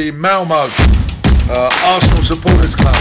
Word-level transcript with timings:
the 0.00 0.12
Malmo 0.12 0.54
uh, 0.54 1.96
Arsenal 1.96 2.22
Supporters 2.22 2.74
Club. 2.74 2.94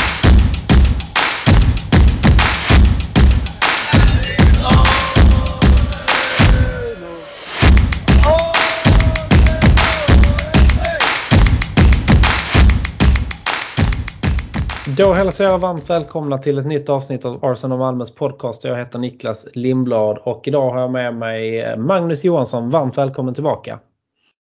Då 14.97 15.13
hälsar 15.13 15.46
jag 15.46 15.60
varmt 15.60 15.90
välkomna 15.90 16.38
till 16.38 16.58
ett 16.58 16.66
nytt 16.66 16.90
avsnitt 16.90 17.26
av 17.26 17.45
Arsenal 17.45 17.80
Malmös 17.80 18.12
podcast. 18.12 18.63
Jag 18.63 18.77
heter 18.77 19.00
Niklas 19.00 19.48
Lindblad 19.54 20.18
och 20.18 20.48
idag 20.48 20.72
har 20.72 20.81
jag 20.81 20.92
med 20.92 21.16
mig 21.16 21.78
Magnus 21.78 22.23
Johansson. 22.23 22.70
Varmt 22.70 22.98
välkommen 22.98 23.34
tillbaka. 23.34 23.80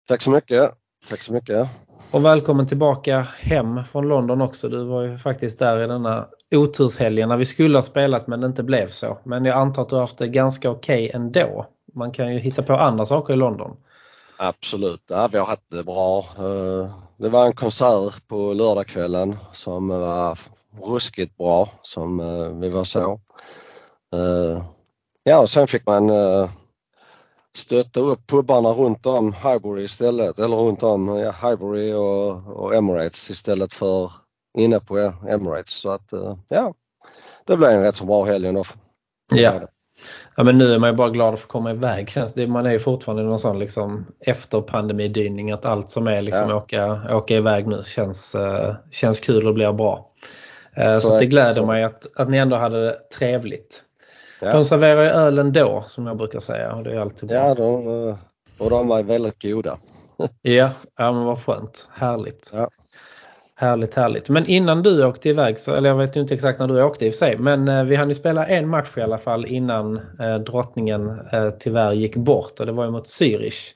Tack 0.09 0.23
så 0.23 0.31
mycket. 0.31 0.71
Tack 1.09 1.23
så 1.23 1.33
mycket. 1.33 1.69
Och 2.15 2.25
välkommen 2.25 2.67
tillbaka 2.67 3.27
hem 3.39 3.85
från 3.85 4.09
London 4.09 4.41
också. 4.41 4.69
Du 4.69 4.85
var 4.85 5.03
ju 5.03 5.19
faktiskt 5.19 5.59
där 5.59 5.85
i 5.85 5.87
denna 5.87 6.27
oturshelgen 6.55 7.29
när 7.29 7.37
vi 7.37 7.45
skulle 7.45 7.79
ha 7.79 7.83
spelat 7.83 8.27
men 8.27 8.41
det 8.41 8.47
inte 8.47 8.63
blev 8.63 8.91
så. 8.91 9.19
Men 9.25 9.45
jag 9.45 9.57
antar 9.57 9.83
att 9.83 9.89
du 9.89 9.95
har 9.95 10.01
haft 10.01 10.19
det 10.19 10.29
ganska 10.29 10.71
okej 10.71 11.09
okay 11.09 11.21
ändå. 11.21 11.67
Man 11.95 12.13
kan 12.13 12.33
ju 12.33 12.39
hitta 12.39 12.63
på 12.63 12.73
andra 12.73 13.07
saker 13.07 13.35
i 13.35 13.37
London. 13.37 13.77
Absolut, 14.37 15.03
ja, 15.09 15.29
vi 15.33 15.39
har 15.39 15.47
haft 15.47 15.71
det 15.71 15.85
bra. 15.85 16.19
Eh, 16.19 16.91
det 17.17 17.29
var 17.29 17.47
en 17.47 17.53
konsert 17.53 18.29
på 18.29 18.55
lördagskvällen 18.55 19.37
som 19.53 19.89
var 19.89 20.39
ruskigt 20.83 21.37
bra 21.37 21.69
som 21.83 22.21
eh, 22.21 22.49
vi 22.49 22.69
var 22.69 22.85
så. 22.85 23.21
Eh, 24.15 24.63
ja, 25.25 25.39
och 25.39 25.51
sen 25.51 25.67
fick 25.67 25.87
man 25.87 26.11
stötta 27.57 28.01
upp 28.01 28.27
pubbarna 28.27 28.69
runt 28.69 29.07
om 29.07 29.33
Highbury 29.33 29.85
istället, 29.85 30.39
eller 30.39 30.57
runt 30.57 30.83
om 30.83 31.09
ja, 31.09 31.35
Highbury 31.49 31.93
och, 31.93 32.47
och 32.47 32.75
Emirates 32.75 33.31
istället 33.31 33.73
för 33.73 34.13
inne 34.59 34.81
på 34.81 35.13
Emirates. 35.29 35.71
Så 35.71 35.91
att 35.91 36.13
ja, 36.49 36.75
det 37.47 37.57
blev 37.57 37.71
en 37.71 37.83
rätt 37.83 37.97
så 37.97 38.07
bra 38.07 38.25
helg 38.25 38.49
ändå. 38.49 38.65
Ja. 39.35 39.61
Ja 40.37 40.45
men 40.45 40.59
nu 40.59 40.75
är 40.75 40.79
man 40.79 40.91
ju 40.91 40.97
bara 40.97 41.11
glad 41.11 41.35
att 41.35 41.41
få 41.41 41.47
komma 41.49 41.71
iväg. 41.71 42.09
Man 42.49 42.67
är 42.67 42.73
ju 42.73 42.79
fortfarande 42.79 43.23
i 43.23 43.27
någon 43.27 43.39
sån 43.39 43.59
liksom 43.59 44.07
efter 44.21 44.61
pandemidyning 44.61 45.51
att 45.51 45.65
allt 45.65 45.91
som 45.91 46.07
är 46.07 46.23
liksom 46.23 46.51
ja. 46.51 46.57
åka, 46.57 47.01
åka 47.17 47.37
iväg 47.37 47.67
nu 47.67 47.83
känns, 47.87 48.35
uh, 48.35 48.75
känns 48.91 49.21
kul 49.21 49.47
och 49.47 49.55
blir 49.55 49.73
bra. 49.73 50.11
Uh, 50.79 50.95
så, 50.95 51.01
så 51.01 51.19
det 51.19 51.27
gläder 51.27 51.67
mig 51.67 51.85
att, 51.85 52.07
att 52.17 52.29
ni 52.29 52.37
ändå 52.37 52.57
hade 52.57 52.85
det 52.85 52.99
trevligt. 53.19 53.83
Ja. 54.41 54.53
De 54.53 54.65
serverar 54.65 55.03
ju 55.03 55.09
ölen 55.09 55.53
då 55.53 55.85
som 55.89 56.07
jag 56.07 56.17
brukar 56.17 56.41
säga 56.41 56.75
och 56.75 56.85
det 56.85 56.93
är 56.93 57.01
alltid 57.01 57.29
bra. 57.29 57.37
Ja, 57.37 57.55
de, 57.55 58.09
eh, 58.09 58.17
och 58.59 58.71
de 58.71 58.89
var 58.89 59.03
väldigt 59.03 59.43
goda. 59.43 59.77
ja, 60.43 60.71
ja 60.99 61.13
men 61.13 61.25
vad 61.25 61.45
skönt. 61.45 61.89
Härligt. 61.93 62.51
Ja. 62.53 62.69
Härligt, 63.57 63.95
härligt. 63.95 64.29
Men 64.29 64.51
innan 64.51 64.83
du 64.83 65.05
åkte 65.05 65.29
iväg, 65.29 65.59
så, 65.61 65.75
eller 65.75 65.89
jag 65.89 65.97
vet 65.97 66.17
inte 66.17 66.35
exakt 66.35 66.59
när 66.59 66.69
du 66.69 66.83
åkte 66.83 67.07
i 67.07 67.11
och 67.11 67.15
för 67.15 67.19
sig, 67.19 67.39
men 67.39 67.69
eh, 67.69 67.85
vi 67.85 67.97
hann 67.97 68.09
ju 68.09 68.15
spela 68.15 68.47
en 68.47 68.69
match 68.69 68.97
i 68.97 69.01
alla 69.01 69.19
fall 69.19 69.47
innan 69.47 70.01
eh, 70.21 70.35
drottningen 70.35 71.21
eh, 71.33 71.51
tyvärr 71.59 71.93
gick 71.93 72.17
bort 72.17 72.61
och 72.61 72.67
det 72.67 72.73
var 72.73 72.85
ju 72.85 72.91
mot 72.91 73.07
Zürich. 73.07 73.73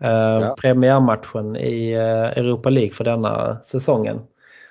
Eh, 0.00 0.10
ja. 0.10 0.56
Premiärmatchen 0.60 1.56
i 1.56 1.92
eh, 1.92 2.38
Europa 2.38 2.70
League 2.70 2.94
för 2.94 3.04
denna 3.04 3.60
säsongen. 3.62 4.20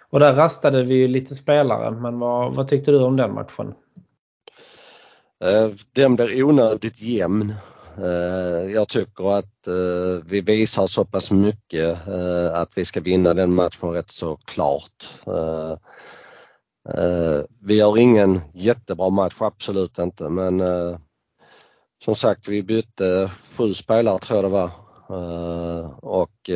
Och 0.09 0.19
där 0.19 0.33
rastade 0.33 0.83
vi 0.83 0.93
ju 0.93 1.07
lite 1.07 1.35
spelare, 1.35 1.91
men 1.91 2.19
vad, 2.19 2.55
vad 2.55 2.67
tyckte 2.67 2.91
du 2.91 2.99
om 2.99 3.17
den 3.17 3.33
matchen? 3.33 3.73
Eh, 5.43 5.69
den 5.93 6.15
blir 6.15 6.43
onödigt 6.43 7.01
jämn 7.01 7.53
Eh, 8.03 8.71
jag 8.71 8.87
tycker 8.87 9.37
att 9.37 9.67
eh, 9.67 10.23
vi 10.25 10.41
visar 10.41 10.87
så 10.87 11.05
pass 11.05 11.31
mycket 11.31 12.07
att 12.53 12.69
vi 12.75 12.85
ska 12.85 13.01
vinna 13.01 13.33
den 13.33 13.53
matchen 13.53 13.91
rätt 13.91 14.11
så 14.11 14.35
klart. 14.35 15.09
Vi 17.61 17.75
gör 17.75 17.97
ingen 17.97 18.41
jättebra 18.53 19.09
match, 19.09 19.35
absolut 19.37 19.99
inte, 19.99 20.29
men 20.29 20.63
som 22.03 22.15
sagt 22.15 22.47
vi 22.47 22.63
bytte 22.63 23.31
sju 23.57 23.73
spelare 23.73 24.19
tror 24.19 24.37
jag 24.37 24.45
det 24.45 24.49
var 24.49 24.71
och 26.05 26.49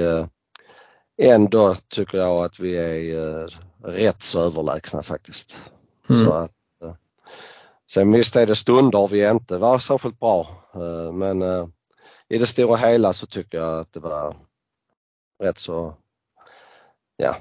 ändå 1.22 1.76
tycker 1.90 2.18
jag 2.18 2.46
att 2.46 2.60
vi 2.60 2.76
är 2.76 3.50
rätt 3.84 4.24
så 4.24 4.42
överlägsna 4.42 5.04
faktiskt. 5.04 5.58
Mm. 6.10 6.26
Så 6.26 6.32
att 6.32 6.52
Sen 7.94 8.12
visst 8.12 8.36
är 8.36 8.46
det 8.46 8.56
stunder 8.56 9.08
vi 9.08 9.30
inte 9.30 9.58
var 9.58 9.78
särskilt 9.78 10.20
bra 10.20 10.48
eh, 10.76 11.14
men 11.14 11.42
eh, 11.42 11.66
i 12.30 12.38
det 12.38 12.46
stora 12.46 12.76
hela 12.76 13.14
så 13.14 13.26
tycker 13.26 13.58
jag 13.58 13.80
att 13.80 13.94
det 13.94 14.00
var 14.00 14.36
rätt 15.44 15.58
så 15.58 15.94
ja, 17.18 17.36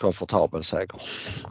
komfortabel 0.00 0.64
seger. 0.64 1.02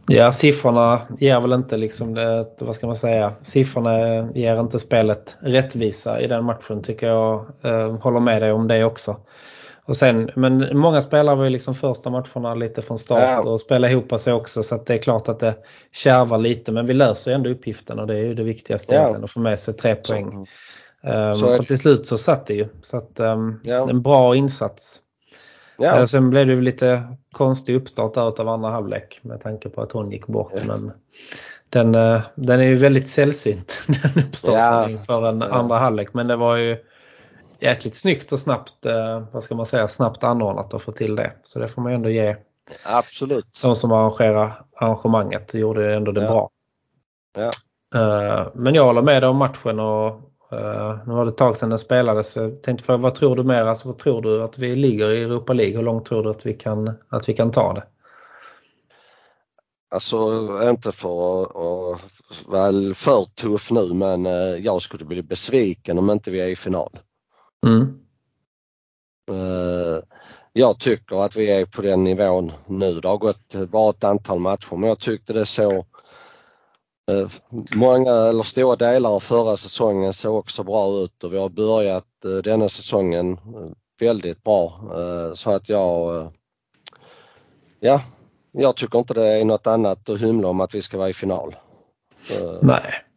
Ja, 0.07 0.31
siffrorna 0.31 1.01
ger 1.19 1.41
väl 1.41 1.53
inte 1.53 1.77
liksom 1.77 2.13
det, 2.13 2.47
vad 2.59 2.75
ska 2.75 2.87
man 2.87 2.95
säga, 2.95 3.33
siffrorna 3.41 4.31
ger 4.35 4.59
inte 4.59 4.79
spelet 4.79 5.37
rättvisa 5.39 6.21
i 6.21 6.27
den 6.27 6.45
matchen 6.45 6.83
tycker 6.83 7.07
jag. 7.07 7.45
Eh, 7.63 7.97
håller 7.97 8.19
med 8.19 8.41
dig 8.41 8.51
om 8.51 8.67
det 8.67 8.83
också. 8.83 9.17
Och 9.89 9.97
sen, 9.97 10.29
men 10.35 10.77
många 10.77 11.01
spelare 11.01 11.35
var 11.35 11.43
ju 11.43 11.49
liksom 11.49 11.75
första 11.75 12.09
matcherna 12.09 12.55
lite 12.55 12.81
från 12.81 12.97
start 12.97 13.23
ja. 13.23 13.39
och 13.39 13.61
spelade 13.61 13.93
ihop 13.93 14.19
sig 14.19 14.33
också 14.33 14.63
så 14.63 14.75
att 14.75 14.85
det 14.85 14.93
är 14.93 14.97
klart 14.97 15.29
att 15.29 15.39
det 15.39 15.55
kärvar 15.91 16.37
lite 16.37 16.71
men 16.71 16.85
vi 16.85 16.93
löser 16.93 17.33
ändå 17.33 17.49
uppgiften 17.49 17.99
och 17.99 18.07
det 18.07 18.13
är 18.13 18.23
ju 18.23 18.33
det 18.33 18.43
viktigaste 18.43 18.93
ja. 18.93 18.99
egentligen 18.99 19.23
att 19.23 19.31
få 19.31 19.39
med 19.39 19.59
sig 19.59 19.73
tre 19.73 19.95
poäng. 19.95 20.47
Så, 21.35 21.53
um, 21.53 21.59
och 21.59 21.67
till 21.67 21.77
slut 21.77 22.07
så 22.07 22.17
satt 22.17 22.45
det 22.45 22.53
ju. 22.53 22.67
Så 22.81 22.97
att 22.97 23.19
um, 23.19 23.59
ja. 23.63 23.89
en 23.89 24.01
bra 24.01 24.35
insats. 24.35 24.99
Ja. 25.77 25.99
Uh, 25.99 26.05
sen 26.05 26.29
blev 26.29 26.47
det 26.47 26.53
ju 26.53 26.61
lite 26.61 27.03
konstig 27.31 27.75
uppstart 27.75 28.13
där 28.13 28.41
av 28.41 28.49
andra 28.49 28.69
halvlek 28.69 29.19
med 29.21 29.41
tanke 29.41 29.69
på 29.69 29.81
att 29.81 29.91
hon 29.91 30.11
gick 30.11 30.27
bort. 30.27 30.53
Men 30.67 30.91
den, 31.69 31.95
uh, 31.95 32.21
den 32.35 32.59
är 32.59 32.67
ju 32.67 32.75
väldigt 32.75 33.09
sällsynt 33.09 33.81
den 33.87 34.23
uppstarten 34.23 34.93
ja. 34.93 34.99
för 35.05 35.29
en 35.29 35.41
andra 35.41 35.77
halvlek. 35.77 36.13
Men 36.13 36.27
det 36.27 36.35
var 36.35 36.55
ju 36.55 36.77
jäkligt 37.59 37.95
snyggt 37.95 38.31
och 38.31 38.39
snabbt, 38.39 38.85
eh, 38.85 39.23
vad 39.31 39.43
ska 39.43 39.55
man 39.55 39.65
säga, 39.65 39.87
snabbt 39.87 40.23
anordnat 40.23 40.73
att 40.73 40.81
få 40.81 40.91
till 40.91 41.15
det. 41.15 41.33
Så 41.43 41.59
det 41.59 41.67
får 41.67 41.81
man 41.81 41.93
ändå 41.93 42.09
ge 42.09 42.35
Absolut. 42.83 43.59
de 43.61 43.75
som 43.75 43.91
arrangerar 43.91 44.65
arrangemanget 44.75 45.53
gjorde 45.53 45.95
ändå 45.95 46.11
det 46.11 46.21
ja. 46.21 46.27
bra. 46.27 46.49
Ja. 47.37 47.51
Eh, 47.95 48.47
men 48.53 48.75
jag 48.75 48.85
håller 48.85 49.01
med 49.01 49.23
dig 49.23 49.29
om 49.29 49.37
matchen 49.37 49.79
och 49.79 50.07
eh, 50.51 50.97
nu 51.07 51.13
var 51.13 51.25
det 51.25 51.31
ett 51.31 51.37
tag 51.37 51.57
sedan 51.57 51.69
den 51.69 51.79
spelades. 51.79 52.35
Jag 52.35 52.63
tänkte 52.63 52.85
fråga, 52.85 52.97
vad 52.97 53.15
tror 53.15 53.35
du 53.35 53.43
mer? 53.43 53.63
Alltså, 53.63 53.87
vad 53.87 53.97
tror 53.97 54.21
du 54.21 54.43
att 54.43 54.57
vi 54.57 54.75
ligger 54.75 55.09
i 55.09 55.23
Europa 55.23 55.53
League? 55.53 55.75
Hur 55.75 55.83
långt 55.83 56.05
tror 56.05 56.23
du 56.23 56.29
att 56.29 56.45
vi 56.45 56.53
kan, 56.53 56.93
att 57.09 57.29
vi 57.29 57.33
kan 57.33 57.51
ta 57.51 57.73
det? 57.73 57.83
Alltså 59.91 60.17
inte 60.69 60.91
för 60.91 61.43
att 61.43 62.01
vara 62.45 62.93
för 62.93 63.25
tuff 63.35 63.71
nu 63.71 63.93
men 63.93 64.25
jag 64.63 64.81
skulle 64.81 65.05
bli 65.05 65.21
besviken 65.21 65.97
om 65.97 66.09
inte 66.09 66.31
vi 66.31 66.39
är 66.39 66.47
i 66.47 66.55
final. 66.55 66.89
Mm. 67.67 67.99
Eh, 69.31 70.03
jag 70.53 70.79
tycker 70.79 71.25
att 71.25 71.35
vi 71.35 71.51
är 71.51 71.65
på 71.65 71.81
den 71.81 72.03
nivån 72.03 72.51
nu. 72.67 72.99
Det 72.99 73.07
har 73.07 73.17
gått 73.17 73.55
bara 73.69 73.89
ett 73.89 74.03
antal 74.03 74.39
matcher 74.39 74.75
men 74.75 74.89
jag 74.89 74.99
tyckte 74.99 75.33
det 75.33 75.45
så 75.45 75.71
eh, 77.11 77.29
Många 77.75 78.11
eller 78.11 78.43
stora 78.43 78.75
delar 78.75 79.09
av 79.09 79.19
förra 79.19 79.57
säsongen 79.57 80.13
såg 80.13 80.35
också 80.35 80.63
bra 80.63 81.03
ut 81.03 81.23
och 81.23 81.33
vi 81.33 81.37
har 81.37 81.49
börjat 81.49 82.25
eh, 82.25 82.31
denna 82.31 82.69
säsongen 82.69 83.37
väldigt 83.99 84.43
bra. 84.43 84.79
Så 85.35 85.51
att 85.51 85.69
jag, 85.69 86.27
ja, 87.79 88.01
jag 88.51 88.75
tycker 88.75 88.99
inte 88.99 89.13
det 89.13 89.27
är 89.27 89.45
något 89.45 89.67
annat 89.67 90.09
att 90.09 90.21
hymla 90.21 90.47
om 90.47 90.61
att 90.61 90.75
vi 90.75 90.81
ska 90.81 90.97
vara 90.97 91.09
i 91.09 91.13
final. 91.13 91.55
Nej, 92.61 93.08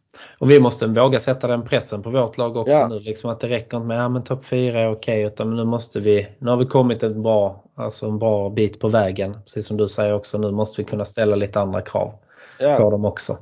och 0.43 0.51
vi 0.51 0.61
måste 0.61 0.87
våga 0.87 1.21
sätta 1.21 1.47
den 1.47 1.65
pressen 1.65 2.03
på 2.03 2.11
vårt 2.11 2.39
lag 2.39 2.57
också 2.57 2.73
ja. 2.73 2.89
nu. 2.89 3.01
Liksom 3.01 3.31
att 3.31 3.41
det 3.41 3.49
räcker 3.49 3.77
inte 3.77 3.87
med 3.87 4.07
att 4.07 4.13
ja, 4.15 4.21
topp 4.21 4.47
4 4.47 4.81
är 4.81 4.93
okej 4.93 5.23
utan 5.23 5.57
nu 5.57 5.65
måste 5.65 6.01
vi, 6.01 6.29
nu 6.39 6.51
har 6.51 6.57
vi 6.57 6.67
kommit 6.67 7.03
en 7.03 7.23
bra, 7.23 7.65
alltså 7.75 8.07
en 8.07 8.19
bra 8.19 8.51
bit 8.51 8.81
på 8.81 8.89
vägen. 8.89 9.37
Precis 9.45 9.67
som 9.67 9.77
du 9.77 9.89
säger 9.89 10.15
också, 10.15 10.39
nu 10.39 10.51
måste 10.51 10.83
vi 10.83 10.85
kunna 10.85 11.05
ställa 11.05 11.37
lite 11.37 11.61
andra 11.61 11.81
krav 11.81 12.13
ja. 12.59 12.77
på 12.77 12.91
dem 12.91 13.05
också. 13.05 13.39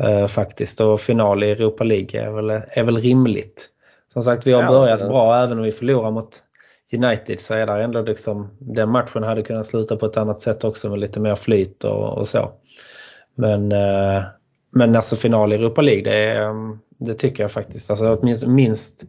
Uh, 0.00 0.26
faktiskt 0.26 0.80
och 0.80 1.00
final 1.00 1.44
i 1.44 1.50
Europa 1.50 1.84
League 1.84 2.20
är 2.20 2.30
väl, 2.30 2.50
är 2.50 2.82
väl 2.82 2.96
rimligt. 2.96 3.68
Som 4.12 4.22
sagt 4.22 4.46
vi 4.46 4.52
har 4.52 4.62
ja, 4.62 4.68
börjat 4.68 5.08
bra 5.08 5.36
även 5.36 5.58
om 5.58 5.64
vi 5.64 5.72
förlorar 5.72 6.10
mot 6.10 6.42
United 6.92 7.40
så 7.40 7.54
är 7.54 7.66
det 7.66 7.82
ändå 7.82 8.02
liksom, 8.02 8.56
den 8.58 8.90
matchen 8.90 9.22
hade 9.22 9.42
kunnat 9.42 9.66
sluta 9.66 9.96
på 9.96 10.06
ett 10.06 10.16
annat 10.16 10.40
sätt 10.40 10.64
också 10.64 10.90
med 10.90 10.98
lite 10.98 11.20
mer 11.20 11.34
flyt 11.34 11.84
och, 11.84 12.18
och 12.18 12.28
så. 12.28 12.50
Men 13.34 13.72
uh, 13.72 14.22
men 14.76 14.96
alltså 14.96 15.16
final 15.16 15.52
i 15.52 15.56
Europa 15.56 15.82
League, 15.82 16.02
det, 16.02 16.32
ehm, 16.32 16.78
det 16.98 17.14
tycker 17.14 17.44
jag 17.44 17.52
faktiskt. 17.52 17.90
Alltså 17.90 18.18
minst, 18.22 18.46
minst, 18.46 19.04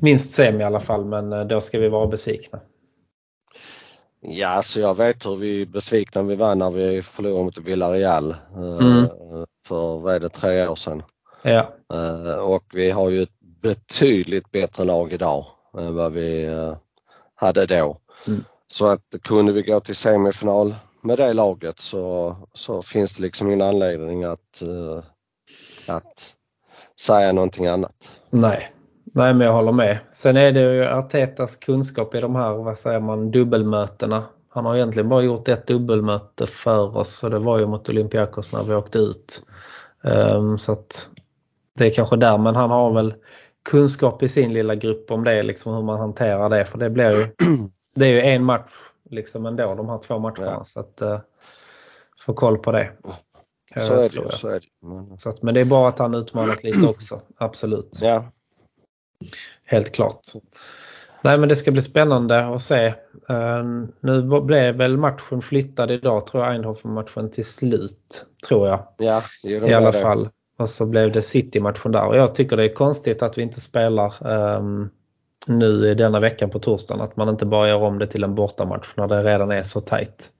minst 0.00 0.34
sem 0.34 0.60
i 0.60 0.64
alla 0.64 0.80
fall, 0.80 1.04
men 1.04 1.32
eh, 1.32 1.44
då 1.44 1.60
ska 1.60 1.78
vi 1.78 1.88
vara 1.88 2.06
besvikna. 2.06 2.60
Ja, 4.20 4.48
alltså 4.48 4.80
jag 4.80 4.96
vet 4.96 5.26
hur 5.26 5.36
vi 5.36 5.66
besvikna 5.66 6.22
vi 6.22 6.34
var 6.34 6.54
när 6.54 6.70
vi 6.70 7.02
förlorade 7.02 7.44
mot 7.44 7.58
Villarreal 7.58 8.30
eh, 8.30 8.86
mm. 8.86 9.06
för, 9.66 9.98
vad 9.98 10.14
är 10.14 10.20
det, 10.20 10.28
tre 10.28 10.68
år 10.68 10.76
sedan. 10.76 11.02
Ja. 11.42 11.68
Eh, 11.94 12.38
och 12.38 12.64
vi 12.72 12.90
har 12.90 13.10
ju 13.10 13.22
ett 13.22 13.40
betydligt 13.62 14.50
bättre 14.50 14.84
lag 14.84 15.12
idag 15.12 15.46
än 15.78 15.94
vad 15.94 16.12
vi 16.12 16.50
hade 17.34 17.66
då. 17.66 17.98
Mm. 18.26 18.44
Så 18.72 18.86
att 18.86 19.14
kunde 19.22 19.52
vi 19.52 19.62
gå 19.62 19.80
till 19.80 19.96
semifinal 19.96 20.74
med 21.02 21.18
det 21.18 21.32
laget 21.32 21.80
så, 21.80 22.36
så 22.52 22.82
finns 22.82 23.16
det 23.16 23.22
liksom 23.22 23.46
ingen 23.46 23.62
anledning 23.62 24.24
att, 24.24 24.62
uh, 24.62 25.02
att 25.86 26.34
säga 27.00 27.32
någonting 27.32 27.66
annat. 27.66 27.94
Nej. 28.30 28.68
Nej, 29.14 29.34
men 29.34 29.46
jag 29.46 29.54
håller 29.54 29.72
med. 29.72 29.98
Sen 30.12 30.36
är 30.36 30.52
det 30.52 30.60
ju 30.60 30.84
Artetas 30.84 31.56
kunskap 31.56 32.14
i 32.14 32.20
de 32.20 32.36
här, 32.36 32.52
vad 32.52 32.78
säger 32.78 33.00
man, 33.00 33.30
dubbelmötena. 33.30 34.24
Han 34.48 34.64
har 34.64 34.76
egentligen 34.76 35.08
bara 35.08 35.22
gjort 35.22 35.48
ett 35.48 35.66
dubbelmöte 35.66 36.46
för 36.46 36.96
oss 36.96 37.24
och 37.24 37.30
det 37.30 37.38
var 37.38 37.58
ju 37.58 37.66
mot 37.66 37.88
Olympiakos 37.88 38.52
när 38.52 38.64
vi 38.64 38.74
åkte 38.74 38.98
ut. 38.98 39.42
Um, 40.02 40.58
så 40.58 40.72
att 40.72 41.08
det 41.78 41.86
är 41.86 41.90
kanske 41.90 42.16
där, 42.16 42.38
men 42.38 42.56
han 42.56 42.70
har 42.70 42.92
väl 42.92 43.14
kunskap 43.70 44.22
i 44.22 44.28
sin 44.28 44.52
lilla 44.52 44.74
grupp 44.74 45.10
om 45.10 45.24
det, 45.24 45.42
liksom 45.42 45.74
hur 45.74 45.82
man 45.82 46.00
hanterar 46.00 46.50
det. 46.50 46.64
För 46.64 46.78
det 46.78 46.90
blir 46.90 47.10
ju, 47.10 47.26
det 47.94 48.06
är 48.06 48.10
ju 48.10 48.20
en 48.20 48.44
match 48.44 48.72
liksom 49.12 49.46
ändå, 49.46 49.74
de 49.74 49.88
här 49.88 49.98
två 49.98 50.18
matcherna. 50.18 50.46
Ja. 50.46 50.64
Så 50.64 50.80
att 50.80 51.02
uh, 51.02 51.20
få 52.18 52.34
koll 52.34 52.58
på 52.58 52.72
det. 52.72 52.92
Så 53.76 53.94
är 53.94 54.08
det, 54.08 54.32
så 54.32 54.48
är 54.48 54.60
det. 54.60 54.66
Men... 54.88 55.18
Så 55.18 55.28
att, 55.28 55.42
men 55.42 55.54
det 55.54 55.60
är 55.60 55.64
bra 55.64 55.88
att 55.88 55.98
han 55.98 56.14
utmanat 56.14 56.64
lite 56.64 56.86
också, 56.86 57.20
absolut. 57.36 57.98
Ja. 58.02 58.24
Helt 59.64 59.92
klart. 59.92 60.20
Nej 61.22 61.38
men 61.38 61.48
det 61.48 61.56
ska 61.56 61.70
bli 61.70 61.82
spännande 61.82 62.46
att 62.46 62.62
se. 62.62 62.94
Uh, 63.30 63.84
nu 64.00 64.40
blev 64.40 64.74
väl 64.74 64.96
matchen 64.96 65.42
flyttad 65.42 65.90
idag 65.90 66.26
tror 66.26 66.44
jag 66.44 66.54
Eindhoven-matchen 66.54 67.30
till 67.30 67.44
slut. 67.44 68.26
Tror 68.48 68.68
jag. 68.68 68.86
Ja, 68.98 69.22
I 69.42 69.74
alla 69.74 69.92
det. 69.92 69.98
fall. 69.98 70.28
Och 70.58 70.68
så 70.68 70.86
blev 70.86 71.12
det 71.12 71.22
City-matchen 71.22 71.92
där 71.92 72.06
och 72.06 72.16
jag 72.16 72.34
tycker 72.34 72.56
det 72.56 72.64
är 72.64 72.74
konstigt 72.74 73.22
att 73.22 73.38
vi 73.38 73.42
inte 73.42 73.60
spelar 73.60 74.26
um, 74.56 74.90
nu 75.46 75.90
i 75.90 75.94
denna 75.94 76.20
veckan 76.20 76.50
på 76.50 76.58
torsdagen. 76.58 77.00
Att 77.00 77.16
man 77.16 77.28
inte 77.28 77.46
bara 77.46 77.68
gör 77.68 77.82
om 77.82 77.98
det 77.98 78.06
till 78.06 78.24
en 78.24 78.34
bortamatch 78.34 78.88
när 78.96 79.08
det 79.08 79.22
redan 79.24 79.50
är 79.50 79.62
så 79.62 79.80
tajt 79.80 80.30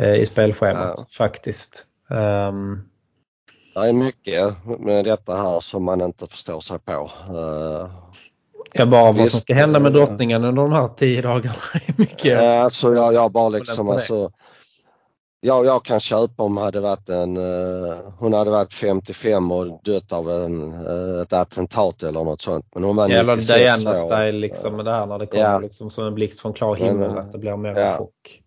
uh, 0.00 0.14
i 0.14 0.26
spelschemat 0.26 0.94
ja. 0.96 1.06
faktiskt. 1.10 1.86
Um, 2.10 2.88
det 3.74 3.80
är 3.80 3.92
mycket 3.92 4.54
med 4.78 5.04
detta 5.04 5.36
här 5.36 5.60
som 5.60 5.84
man 5.84 6.00
inte 6.00 6.26
förstår 6.26 6.60
sig 6.60 6.78
på. 6.78 7.10
Uh, 7.30 7.90
Ja, 8.74 8.86
bara 8.86 9.12
vad 9.12 9.30
som 9.30 9.40
ska 9.40 9.54
hända 9.54 9.80
med 9.80 9.92
drottningen 9.92 10.44
under 10.44 10.62
de 10.62 10.72
här 10.72 10.88
tio 10.96 11.22
dagarna 11.22 11.54
är 11.86 11.94
mycket. 11.96 12.40
Alltså 12.40 12.94
jag, 12.94 13.14
jag 13.14 13.32
bara 13.32 13.48
liksom 13.48 13.88
alltså. 13.88 14.32
Ja, 15.44 15.64
jag 15.64 15.84
kan 15.84 16.00
köpa 16.00 16.42
om 16.42 16.56
hade 16.56 16.80
varit 16.80 17.08
en, 17.08 17.36
uh, 17.36 17.96
hon 18.18 18.32
hade 18.32 18.50
varit 18.50 18.72
55 18.72 19.52
och 19.52 19.80
dött 19.84 20.12
av 20.12 20.30
en, 20.30 20.72
uh, 20.72 21.22
ett 21.22 21.32
attentat 21.32 22.02
eller 22.02 22.24
något 22.24 22.42
sånt. 22.42 22.66
Men 22.74 22.84
hon 22.84 22.96
var 22.96 23.08
ja, 23.08 23.18
Eller 23.18 23.36
Diana 23.36 23.94
style 23.94 24.32
liksom 24.32 24.76
med 24.76 24.84
det 24.84 24.90
här 24.90 25.06
när 25.06 25.18
det 25.18 25.26
kommer 25.26 25.44
ja. 25.44 25.58
liksom 25.58 25.90
som 25.90 26.04
en 26.04 26.14
blixt 26.14 26.40
från 26.40 26.52
klar 26.52 26.76
himmel 26.76 27.08
men, 27.08 27.18
att 27.18 27.32
det 27.32 27.38
blir 27.38 27.56
mer 27.56 27.76
ja. 27.76 27.96
chock. 27.98 28.42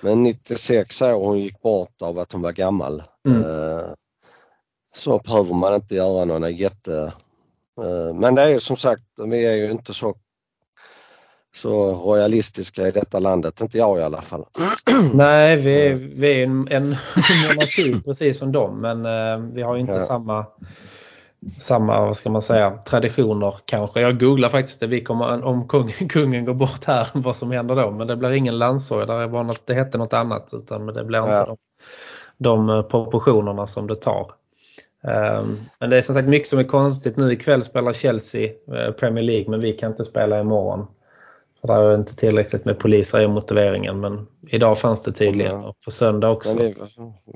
Men 0.00 0.22
96 0.22 1.02
år 1.02 1.24
hon 1.24 1.38
gick 1.38 1.62
bort 1.62 2.02
av 2.02 2.18
att 2.18 2.32
hon 2.32 2.42
var 2.42 2.52
gammal. 2.52 3.02
Mm. 3.28 3.44
Så 4.96 5.18
behöver 5.18 5.54
man 5.54 5.74
inte 5.74 5.94
göra 5.94 6.24
några 6.24 6.50
jätte 6.50 7.12
Eh, 7.82 8.14
men 8.14 8.34
det 8.34 8.42
är 8.42 8.48
ju 8.48 8.60
som 8.60 8.76
sagt, 8.76 9.02
vi 9.26 9.46
är 9.46 9.54
ju 9.54 9.70
inte 9.70 9.94
så, 9.94 10.14
så 11.54 11.94
royalistiska 11.94 12.88
i 12.88 12.90
detta 12.90 13.18
landet, 13.18 13.60
inte 13.60 13.78
jag 13.78 13.98
i 13.98 14.02
alla 14.02 14.22
fall. 14.22 14.44
Nej, 15.14 15.56
vi 15.56 15.86
är, 15.86 15.94
vi 15.94 16.40
är 16.40 16.44
en, 16.44 16.68
en 16.70 16.84
monarki 17.48 18.02
precis 18.04 18.38
som 18.38 18.52
dem 18.52 18.80
men 18.80 19.06
eh, 19.06 19.54
vi 19.54 19.62
har 19.62 19.76
inte 19.76 19.92
ja. 19.92 20.00
samma 20.00 20.46
samma, 21.58 22.00
vad 22.00 22.16
ska 22.16 22.30
man 22.30 22.42
säga, 22.42 22.70
traditioner 22.70 23.54
kanske. 23.64 24.00
Jag 24.00 24.20
googlar 24.20 24.48
faktiskt 24.48 24.80
det. 24.80 24.86
Vi 24.86 25.04
kommer, 25.04 25.44
om 25.44 25.68
kung, 25.68 25.88
kungen 26.08 26.44
går 26.44 26.54
bort 26.54 26.84
här, 26.84 27.08
vad 27.14 27.36
som 27.36 27.50
händer 27.50 27.76
då. 27.76 27.90
Men 27.90 28.06
det 28.06 28.16
blir 28.16 28.32
ingen 28.32 28.58
landssorg. 28.58 29.06
Det, 29.06 29.26
var 29.26 29.44
något, 29.44 29.66
det 29.66 29.74
hette 29.74 29.98
något 29.98 30.12
annat. 30.12 30.50
Utan 30.52 30.86
det 30.86 31.04
blir 31.04 31.18
inte 31.18 31.44
de, 31.46 31.56
de 32.38 32.68
eh, 32.68 32.82
proportionerna 32.82 33.66
som 33.66 33.86
det 33.86 33.94
tar. 33.94 34.32
Ehm, 35.08 35.60
men 35.80 35.90
det 35.90 35.98
är 35.98 36.02
som 36.02 36.14
sagt 36.14 36.28
mycket 36.28 36.48
som 36.48 36.58
är 36.58 36.64
konstigt. 36.64 37.16
Nu 37.16 37.32
ikväll 37.32 37.64
spelar 37.64 37.92
Chelsea 37.92 38.44
eh, 38.44 38.92
Premier 38.92 39.24
League 39.24 39.50
men 39.50 39.60
vi 39.60 39.72
kan 39.72 39.90
inte 39.90 40.04
spela 40.04 40.40
imorgon. 40.40 40.86
Det 41.66 41.72
är 41.72 41.94
inte 41.94 42.16
tillräckligt 42.16 42.64
med 42.64 42.78
poliser 42.78 43.20
i 43.20 43.28
motiveringen 43.28 44.00
men 44.00 44.26
idag 44.48 44.78
fanns 44.78 45.02
det 45.02 45.12
tydligen 45.12 45.64
och 45.64 45.80
på 45.84 45.90
söndag 45.90 46.30
också. 46.30 46.58
Vi, 46.58 46.74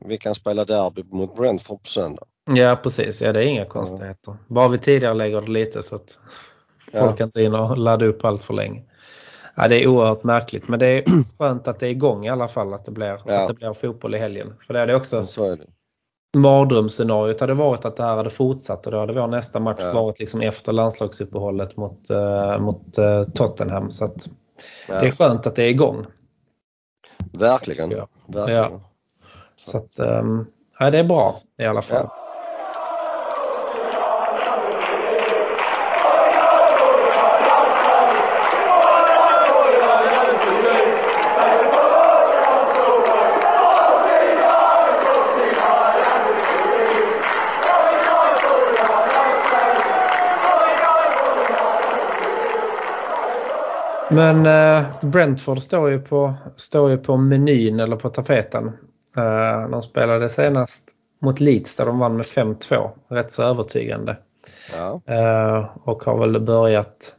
vi, 0.06 0.18
kan 0.18 0.34
spela 0.34 0.64
derby 0.64 1.02
mot 1.10 1.36
Brentford 1.36 1.82
på 1.82 1.88
söndag. 1.88 2.22
Ja 2.54 2.76
precis, 2.82 3.22
ja 3.22 3.32
det 3.32 3.40
är 3.40 3.46
inga 3.46 3.64
konstigheter. 3.64 4.36
Bara 4.46 4.68
vi 4.68 4.78
tidigare 4.78 5.14
lägger 5.14 5.40
det 5.40 5.50
lite 5.50 5.82
så 5.82 5.96
att 5.96 6.18
folk 6.92 7.20
ja. 7.20 7.24
inte 7.24 7.42
in 7.42 7.54
och 7.54 7.78
laddar 7.78 8.06
upp 8.06 8.24
allt 8.24 8.44
för 8.44 8.54
länge. 8.54 8.82
Ja, 9.56 9.68
det 9.68 9.84
är 9.84 9.86
oerhört 9.86 10.24
märkligt 10.24 10.68
men 10.68 10.78
det 10.78 10.86
är 10.86 11.04
skönt 11.38 11.68
att 11.68 11.80
det 11.80 11.86
är 11.86 11.90
igång 11.90 12.26
i 12.26 12.30
alla 12.30 12.48
fall 12.48 12.74
att 12.74 12.84
det 12.84 12.90
blir, 12.90 13.20
ja. 13.26 13.40
att 13.40 13.48
det 13.48 13.54
blir 13.54 13.72
fotboll 13.72 14.14
i 14.14 14.18
helgen. 14.18 14.54
För 14.66 14.74
det 14.74 14.80
är 14.80 14.86
det 14.86 14.94
också. 14.94 15.22
Så 15.22 15.44
är 15.44 15.56
det 15.56 15.64
mardrömsscenariot 16.36 17.40
hade 17.40 17.54
varit 17.54 17.84
att 17.84 17.96
det 17.96 18.02
här 18.02 18.16
hade 18.16 18.30
fortsatt 18.30 18.86
och 18.86 18.92
då 18.92 18.98
hade 18.98 19.12
vår 19.12 19.26
nästa 19.26 19.60
match 19.60 19.80
ja. 19.80 19.92
varit 19.92 20.18
liksom 20.18 20.40
efter 20.40 20.72
landslagsuppehållet 20.72 21.76
mot, 21.76 22.10
uh, 22.10 22.58
mot 22.58 22.98
uh, 22.98 23.22
Tottenham. 23.22 23.90
Så 23.90 24.04
att 24.04 24.28
ja. 24.88 25.00
det 25.00 25.06
är 25.06 25.10
skönt 25.10 25.46
att 25.46 25.56
det 25.56 25.62
är 25.62 25.70
igång. 25.70 26.06
Verkligen. 27.38 27.90
Ja. 27.90 28.08
Verkligen. 28.26 28.80
Så 29.56 29.76
att, 29.76 29.98
um, 29.98 30.46
ja, 30.78 30.90
det 30.90 30.98
är 30.98 31.04
bra 31.04 31.40
i 31.58 31.64
alla 31.64 31.82
fall. 31.82 32.08
Men 54.18 54.46
eh, 54.46 54.86
Brentford 55.00 55.62
står 55.62 55.90
ju, 55.90 56.00
på, 56.00 56.34
står 56.56 56.90
ju 56.90 56.98
på 56.98 57.16
menyn 57.16 57.80
eller 57.80 57.96
på 57.96 58.08
tapeten. 58.08 58.66
Eh, 59.16 59.68
de 59.68 59.82
spelade 59.82 60.28
senast 60.28 60.82
mot 61.20 61.40
Leeds 61.40 61.76
där 61.76 61.86
de 61.86 61.98
vann 61.98 62.16
med 62.16 62.26
5-2. 62.26 62.90
Rätt 63.08 63.32
så 63.32 63.42
övertygande. 63.42 64.16
Ja. 64.76 65.00
Eh, 65.14 65.70
och 65.84 66.02
har 66.02 66.18
väl 66.18 66.40
börjat 66.40 67.14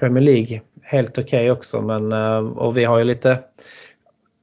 Premier 0.00 0.24
League 0.24 0.60
helt 0.82 1.18
okej 1.18 1.22
okay 1.22 1.50
också. 1.50 1.82
Men, 1.82 2.12
och 2.42 2.76
vi 2.76 2.84
har 2.84 2.98
ju 2.98 3.04
lite 3.04 3.38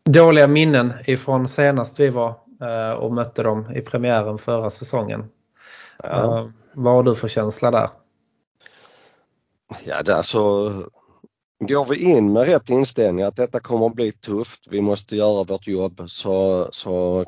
dåliga 0.10 0.48
minnen 0.48 0.94
ifrån 1.06 1.48
senast 1.48 2.00
vi 2.00 2.10
var 2.10 2.36
och 2.98 3.14
mötte 3.14 3.44
dem 3.44 3.72
i 3.76 3.82
premiären 3.82 4.38
förra 4.38 4.70
säsongen. 4.70 5.26
Ja. 6.04 6.50
Vad 6.74 6.94
har 6.94 7.04
du 7.04 7.16
för 7.16 7.28
känsla 7.28 7.72
där? 7.72 7.90
Ja, 9.86 10.04
det 10.04 10.12
är 10.12 10.16
alltså 10.16 10.72
Går 11.60 11.86
vi 11.86 12.12
in 12.12 12.34
med 12.34 12.46
rätt 12.46 12.70
inställning 12.70 13.26
att 13.26 13.36
detta 13.36 13.60
kommer 13.60 13.88
att 13.88 13.96
bli 13.96 14.12
tufft, 14.12 14.68
vi 14.70 14.82
måste 14.82 15.16
göra 15.16 15.44
vårt 15.44 15.68
jobb 15.68 16.02
så, 16.08 16.68
så 16.72 17.26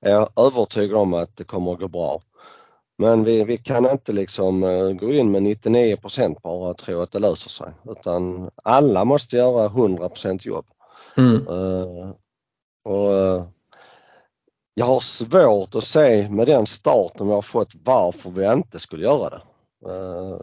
är 0.00 0.10
jag 0.10 0.28
övertygad 0.36 0.96
om 0.98 1.14
att 1.14 1.36
det 1.36 1.44
kommer 1.44 1.72
att 1.72 1.78
gå 1.80 1.88
bra. 1.88 2.22
Men 2.98 3.24
vi, 3.24 3.44
vi 3.44 3.56
kan 3.56 3.90
inte 3.90 4.12
liksom 4.12 4.64
eh, 4.64 4.92
gå 4.92 5.12
in 5.12 5.30
med 5.30 5.42
99 5.42 5.96
bara 6.42 6.70
och 6.70 6.78
tro 6.78 7.00
att 7.00 7.12
det 7.12 7.18
löser 7.18 7.50
sig 7.50 7.72
utan 7.84 8.50
alla 8.62 9.04
måste 9.04 9.36
göra 9.36 9.68
100% 9.68 10.46
jobb. 10.46 10.66
Mm. 11.16 11.48
Uh, 11.48 12.10
och, 12.84 13.08
uh, 13.08 13.44
jag 14.74 14.86
har 14.86 15.00
svårt 15.00 15.74
att 15.74 15.84
se 15.84 16.28
med 16.30 16.46
den 16.46 16.66
starten 16.66 17.26
vi 17.26 17.32
har 17.32 17.42
fått 17.42 17.72
varför 17.84 18.30
vi 18.30 18.52
inte 18.52 18.78
skulle 18.78 19.04
göra 19.04 19.30
det. 19.30 19.40
Uh, 19.92 20.38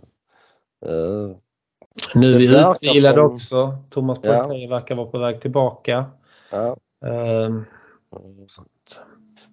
nu 2.15 2.33
är 2.33 2.37
vi 2.37 2.45
utvilade 2.45 3.15
som... 3.15 3.35
också. 3.35 3.77
Thomas 3.89 4.21
Poirier 4.21 4.63
ja. 4.63 4.69
verkar 4.69 4.95
vara 4.95 5.07
på 5.07 5.17
väg 5.17 5.41
tillbaka. 5.41 6.05
Ja. 6.51 6.77
Um... 7.05 7.65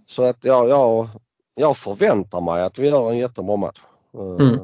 Så 0.06 0.22
att 0.22 0.44
ja, 0.44 0.68
jag, 0.68 1.08
jag 1.54 1.76
förväntar 1.76 2.40
mig 2.40 2.62
att 2.62 2.78
vi 2.78 2.88
gör 2.88 3.10
en 3.10 3.18
jättebra 3.18 3.56
match. 3.56 3.80
Ehm, 4.14 4.48
mm. 4.48 4.58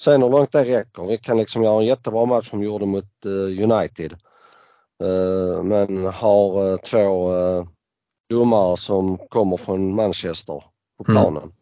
Sen 0.00 0.22
hur 0.22 0.30
långt 0.30 0.52
det 0.52 0.64
räcker. 0.64 1.06
Vi 1.06 1.18
kan 1.18 1.36
liksom 1.36 1.62
göra 1.62 1.80
en 1.80 1.86
jättebra 1.86 2.24
match 2.24 2.50
som 2.50 2.60
vi 2.60 2.66
gjorde 2.66 2.86
mot 2.86 3.26
uh, 3.26 3.62
United. 3.70 4.12
Uh, 5.04 5.62
men 5.62 6.04
har 6.04 6.76
två 6.76 7.30
domare 8.30 8.76
som 8.76 9.18
kommer 9.18 9.56
från 9.56 9.94
Manchester 9.94 10.64
på 10.98 11.04
mm. 11.08 11.22
planen. 11.22 11.52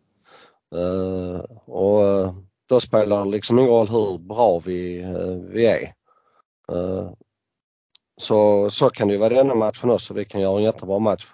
Mm. 0.75 1.41
och 1.67 2.35
då 2.69 2.81
spelar 2.81 3.25
det 3.25 3.31
liksom 3.31 3.59
ingen 3.59 3.71
roll 3.71 3.89
hur 3.89 4.19
bra 4.19 4.59
vi, 4.65 5.03
eh, 5.03 5.53
vi 5.53 5.67
är. 5.67 5.93
Eh, 6.73 7.11
så, 8.21 8.71
så 8.71 8.91
kan 8.91 9.09
det 9.09 9.15
ju 9.15 9.21
vara 9.21 9.35
denna 9.35 9.55
matchen 9.55 9.91
också. 9.91 10.15
Vi 10.15 10.25
kan 10.25 10.41
göra 10.41 10.57
en 10.57 10.65
jättebra 10.65 10.99
match. 10.99 11.27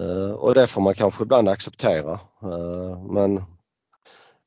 Eh, 0.00 0.30
och 0.30 0.54
det 0.54 0.66
får 0.66 0.80
man 0.80 0.94
kanske 0.94 1.22
ibland 1.22 1.48
acceptera. 1.48 2.20
Men 3.10 3.44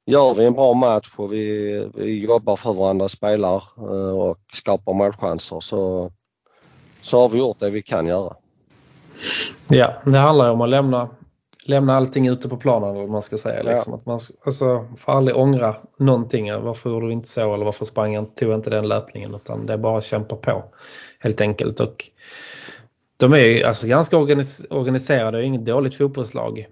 gör 0.06 0.34
vi 0.34 0.46
en 0.46 0.54
bra 0.54 0.74
match 0.74 1.12
och 1.16 1.34
vi, 1.34 1.90
vi 1.94 2.26
jobbar 2.26 2.56
för 2.56 2.74
varandra 2.74 3.10
spelar 3.10 3.80
och 4.14 4.38
skapar 4.54 4.94
målchanser 4.94 5.60
så, 5.60 6.12
så 7.02 7.22
har 7.22 7.30
vi 7.30 7.40
gjort 7.40 7.60
det 7.60 7.70
vi 7.70 7.82
kan 7.82 8.08
göra. 8.08 8.36
Ja, 9.70 9.94
det 10.06 10.18
handlar 10.18 10.46
ju 10.46 10.52
om 10.52 10.62
att 10.62 10.70
lämna, 10.70 11.10
lämna 11.64 11.96
allting 11.98 12.28
ute 12.28 12.50
på 12.50 12.58
planen 12.58 12.96
eller 12.96 13.08
man 13.08 13.22
ska 13.22 13.38
säga. 13.38 13.64
Liksom. 13.64 13.94
Ja. 13.94 13.98
Att 13.98 14.06
man 14.06 14.20
alltså, 14.46 14.88
får 14.98 15.12
aldrig 15.12 15.38
ångra 15.38 15.76
någonting. 15.98 16.54
Varför 16.54 16.90
gjorde 16.90 17.08
vi 17.08 17.14
inte 17.14 17.30
så 17.30 17.54
eller 17.54 17.66
varför 17.66 17.86
sprang 17.86 18.14
jag, 18.14 18.36
tog 18.36 18.50
jag 18.50 18.58
inte 18.58 18.70
den 18.70 18.88
löpningen 18.88 19.36
utan 19.36 19.66
det 19.66 19.74
är 19.74 19.78
bara 19.78 19.98
att 19.98 20.06
kämpa 20.06 20.36
på 20.36 20.64
helt 21.20 21.42
enkelt. 21.42 21.80
Och 21.80 22.10
de 23.18 23.34
är 23.34 23.38
ju 23.38 23.64
alltså 23.64 23.88
ganska 23.88 24.18
organis 24.18 24.66
organiserade, 24.70 25.38
är 25.38 25.42
inget 25.42 25.66
dåligt 25.66 25.96
fotbollslag. 25.96 26.68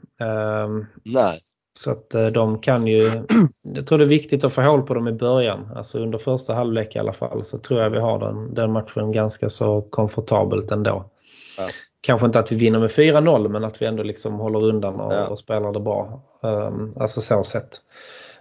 Um, 0.65 0.85
Nej. 1.03 1.39
så 1.73 1.91
att 1.91 2.15
eh, 2.15 2.27
de 2.27 2.59
kan 2.59 2.87
ju, 2.87 3.01
jag 3.63 3.87
tror 3.87 3.97
det 3.97 4.03
är 4.03 4.09
viktigt 4.09 4.43
att 4.43 4.53
få 4.53 4.61
hål 4.61 4.81
på 4.81 4.93
dem 4.93 5.07
i 5.07 5.11
början. 5.11 5.71
Alltså 5.75 5.99
under 5.99 6.17
första 6.17 6.53
halvlek 6.53 6.95
i 6.95 6.99
alla 6.99 7.13
fall 7.13 7.43
så 7.43 7.57
tror 7.57 7.81
jag 7.81 7.89
vi 7.89 7.99
har 7.99 8.19
den, 8.19 8.53
den 8.53 8.71
matchen 8.71 9.11
ganska 9.11 9.49
så 9.49 9.81
komfortabelt 9.81 10.71
ändå. 10.71 11.09
Ja. 11.57 11.67
Kanske 12.01 12.25
inte 12.25 12.39
att 12.39 12.51
vi 12.51 12.55
vinner 12.55 12.79
med 12.79 12.89
4-0 12.89 13.47
men 13.47 13.63
att 13.63 13.81
vi 13.81 13.85
ändå 13.85 14.03
liksom 14.03 14.33
håller 14.33 14.63
undan 14.63 14.99
och, 14.99 15.13
Ja. 15.13 15.27
och 15.27 15.39
spelar 15.39 15.71
det 15.71 15.79
bra. 15.79 16.21
Um, 16.41 16.93
alltså 16.99 17.21
så 17.21 17.43
sett. 17.43 17.81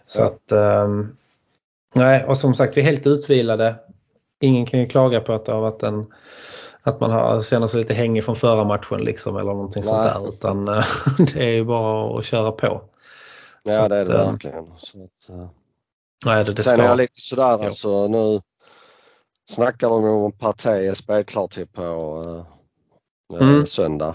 Så 0.06 0.20
Ja. 0.20 0.26
att, 0.26 0.52
um, 0.84 1.16
nej 1.94 2.24
och 2.24 2.38
som 2.38 2.54
sagt 2.54 2.76
vi 2.76 2.80
är 2.80 2.84
helt 2.84 3.06
utvilade. 3.06 3.74
Ingen 4.40 4.66
kan 4.66 4.80
ju 4.80 4.86
klaga 4.88 5.20
på 5.20 5.32
att 5.32 5.44
det 5.44 5.52
har 5.52 5.60
varit 5.60 5.82
en 5.82 6.06
att 6.82 7.00
man 7.00 7.10
har, 7.10 7.42
känner 7.42 7.66
sig 7.66 7.80
lite 7.80 7.94
hängig 7.94 8.24
från 8.24 8.36
förra 8.36 8.64
matchen 8.64 9.00
liksom 9.00 9.36
eller 9.36 9.52
någonting 9.52 9.82
sånt 9.82 10.04
Nej. 10.04 10.12
där. 10.14 10.28
Utan 10.28 10.68
eh, 10.68 10.84
det 11.34 11.42
är 11.44 11.48
ju 11.52 11.64
bara 11.64 12.18
att 12.18 12.24
köra 12.24 12.52
på. 12.52 12.80
Så 13.64 13.70
Ja 13.70 13.88
det 13.88 13.96
är 13.96 14.02
att, 14.02 14.08
det 14.08 14.18
eh, 14.18 14.30
verkligen. 14.30 14.66
Så 14.76 14.98
att, 15.04 15.28
eh, 15.38 15.46
Nej, 16.26 16.44
det, 16.44 16.52
det 16.52 16.62
Sen 16.62 16.72
ska. 16.74 16.82
är 16.82 16.88
jag 16.88 16.96
lite 16.98 17.20
sådär 17.20 17.42
Ja. 17.60 17.64
alltså 17.64 18.08
nu 18.08 18.40
snackar 19.50 19.88
de 19.88 20.04
om 20.04 20.32
Partey 20.32 20.86
är 20.86 20.94
spelklar 20.94 21.46
till 21.46 21.66
på 21.66 21.82
eh, 22.26 22.54
Mm. 23.32 23.58
eh, 23.58 23.64
söndag. 23.64 24.14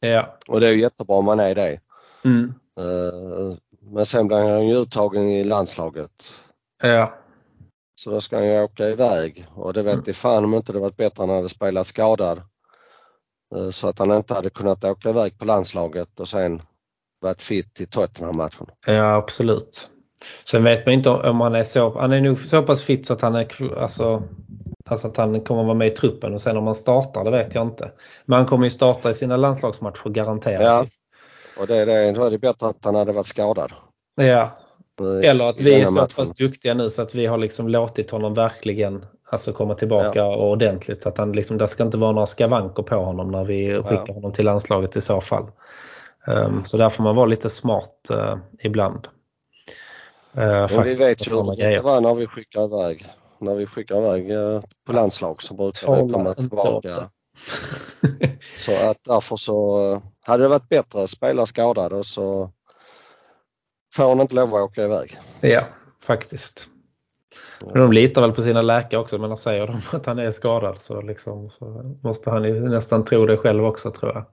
Ja. 0.00 0.36
Och 0.48 0.60
det 0.60 0.68
är 0.68 0.72
ju 0.72 0.80
jättebra 0.80 1.16
om 1.16 1.24
man 1.24 1.40
är 1.40 1.54
det. 1.54 1.80
Mm. 2.24 2.54
Eh, 2.80 3.56
men 3.90 4.06
sen 4.06 4.26
blir 4.28 4.36
han 4.52 4.66
ju 4.68 4.74
uttagen 4.76 5.22
i 5.28 5.44
landslaget. 5.44 6.10
Ja. 6.82 7.14
Så 8.00 8.10
då 8.10 8.20
ska 8.20 8.36
han 8.36 8.46
ju 8.46 8.60
åka 8.62 8.88
iväg 8.88 9.46
och 9.54 9.72
det 9.72 9.82
vet 9.82 9.94
Mm. 9.94 10.10
i 10.10 10.12
fan 10.12 10.44
om 10.44 10.54
inte 10.54 10.72
det 10.72 10.78
varit 10.78 10.96
bättre 10.96 11.22
han 11.22 11.30
hade 11.30 11.48
spelat 11.48 11.86
skadad. 11.86 12.42
Eh, 13.56 13.70
Så 13.70 13.88
att 13.88 13.98
han 13.98 14.10
inte 14.12 14.34
hade 14.34 14.50
kunnat 14.50 14.84
åka 14.84 15.10
iväg 15.10 15.38
på 15.38 15.44
landslaget 15.44 16.20
och 16.20 16.28
sen 16.28 16.62
varit 17.20 17.42
fit 17.42 17.74
till 17.74 17.88
Tottenham-matchen. 17.88 18.66
ja, 18.86 19.14
absolut. 19.16 19.88
Sen 20.50 20.64
vet 20.64 20.86
man 20.86 20.92
inte 20.94 21.10
om 21.10 21.40
han 21.40 21.54
är 21.54 21.64
så, 21.64 21.98
han 21.98 22.12
är 22.12 22.20
nog 22.20 22.38
så 22.38 22.62
pass 22.62 22.82
fit 22.82 23.06
så 23.06 23.12
att 23.12 23.20
han 23.20 23.34
är, 23.34 23.78
alltså, 23.78 24.22
alltså 24.86 25.08
att 25.08 25.16
han 25.16 25.40
kommer 25.40 25.64
vara 25.64 25.74
med 25.74 25.88
i 25.88 25.90
truppen 25.90 26.34
och 26.34 26.40
sen 26.40 26.56
om 26.56 26.66
han 26.66 26.74
startar 26.74 27.24
det 27.24 27.30
vet 27.30 27.54
jag 27.54 27.66
inte. 27.66 27.90
Men 28.24 28.36
han 28.36 28.46
kommer 28.46 28.64
ju 28.66 28.70
starta 28.70 29.10
i 29.10 29.14
sina 29.14 29.36
landslagsmatcher 29.36 30.10
garanterat. 30.10 30.62
Ja. 30.62 30.86
Och 31.60 31.66
det 31.66 31.76
är 31.76 31.86
det, 31.86 32.12
då 32.12 32.24
är 32.24 32.30
det 32.30 32.38
bättre 32.38 32.66
att 32.66 32.84
han 32.84 32.94
hade 32.94 33.12
varit 33.12 33.26
skadad. 33.26 33.72
ja. 34.14 34.50
Eller 35.22 35.48
att 35.48 35.60
vi 35.60 35.80
är 35.80 35.86
så 35.86 36.06
pass 36.06 36.34
duktiga 36.34 36.74
nu 36.74 36.90
så 36.90 37.02
att 37.02 37.14
vi 37.14 37.26
har 37.26 37.38
liksom 37.38 37.68
låtit 37.68 38.10
honom 38.10 38.34
verkligen 38.34 39.06
alltså 39.30 39.52
komma 39.52 39.74
tillbaka 39.74 40.24
och 40.24 40.50
ordentligt. 40.50 41.06
Att 41.06 41.18
han 41.18 41.32
liksom, 41.32 41.58
det 41.58 41.68
ska 41.68 41.82
inte 41.82 41.98
vara 41.98 42.12
några 42.12 42.26
skavanker 42.26 42.82
på 42.82 42.96
honom 42.96 43.30
när 43.30 43.44
vi 43.44 43.82
skickar 43.82 44.14
honom 44.14 44.32
till 44.32 44.44
landslaget 44.44 44.96
i 44.96 45.00
så 45.00 45.20
fall. 45.20 45.46
Um, 46.26 46.64
så 46.64 46.76
där 46.76 46.88
får 46.88 47.02
man 47.02 47.16
vara 47.16 47.26
lite 47.26 47.50
smart 47.50 48.10
uh, 48.10 48.36
ibland. 48.58 49.08
Uh, 50.36 50.42
Men 50.42 50.68
vi 50.68 50.74
faktiskt 50.74 51.00
vet 51.00 51.26
ju 51.26 51.36
hur 51.36 51.56
det 51.56 51.80
var 51.80 52.00
när 52.00 52.14
vi 52.14 52.26
skickar 52.26 52.64
iväg. 52.64 53.06
När 53.46 53.54
vi 53.54 53.66
skickar 53.66 53.98
iväg 53.98 54.30
eh, 54.30 54.60
på 54.86 54.92
landslag 54.92 55.42
så 55.42 55.54
brukar 55.54 55.80
det 55.80 55.86
Tala 55.86 56.12
komma 56.12 56.28
inte 56.28 56.40
tillbaka. 56.40 57.10
Så 58.58 58.90
att 58.90 59.04
därför 59.04 59.36
så 59.36 59.92
eh, 59.92 60.00
hade 60.26 60.42
det 60.42 60.48
varit 60.48 60.68
bättre 60.68 61.02
att 61.02 61.10
spela 61.10 61.46
skadad 61.46 61.92
och 61.92 62.06
så 62.06 62.50
får 63.94 64.08
han 64.08 64.20
inte 64.20 64.34
lov 64.34 64.54
att 64.54 64.60
åka 64.60 64.84
iväg. 64.84 65.18
ja, 65.40 65.62
faktiskt. 66.02 66.68
Men 67.60 67.80
de 67.82 67.92
litar 67.92 68.22
väl 68.22 68.32
på 68.32 68.42
sina 68.42 68.62
läkare 68.62 69.00
också. 69.00 69.18
Men 69.18 69.36
säger 69.36 69.66
de 69.66 69.96
att 69.96 70.06
han 70.06 70.18
är 70.18 70.30
skadad 70.30 70.76
så, 70.80 71.00
liksom, 71.00 71.50
så 71.50 71.94
måste 72.02 72.30
han 72.30 72.44
ju 72.44 72.60
nästan 72.60 73.04
tro 73.04 73.26
det 73.26 73.36
själv 73.36 73.64
också 73.64 73.90
tror 73.90 74.12
jag. 74.14 74.24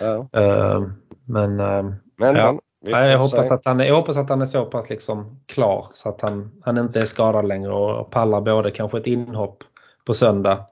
Ja. 0.00 0.40
Uh, 0.40 0.88
men 1.24 1.60
uh, 1.60 1.94
Men, 2.18 2.36
Ja. 2.36 2.52
men 2.52 2.60
Nej, 2.82 3.10
jag, 3.10 3.18
hoppas 3.18 3.50
att 3.50 3.64
han 3.64 3.78
jag 3.78 3.94
hoppas 3.94 4.16
att 4.16 4.28
han 4.28 4.42
är 4.42 4.46
så 4.46 4.64
pass 4.64 4.90
liksom 4.90 5.40
klar 5.46 5.86
så 5.94 6.08
att 6.08 6.20
han, 6.20 6.62
han 6.64 6.78
inte 6.78 7.00
är 7.00 7.04
skadad 7.04 7.48
längre 7.48 7.72
och 7.72 8.10
pallar 8.10 8.40
både 8.40 8.70
kanske 8.70 8.98
ett 8.98 9.06
inhopp 9.06 9.64
på 10.04 10.14
söndag 10.14 10.66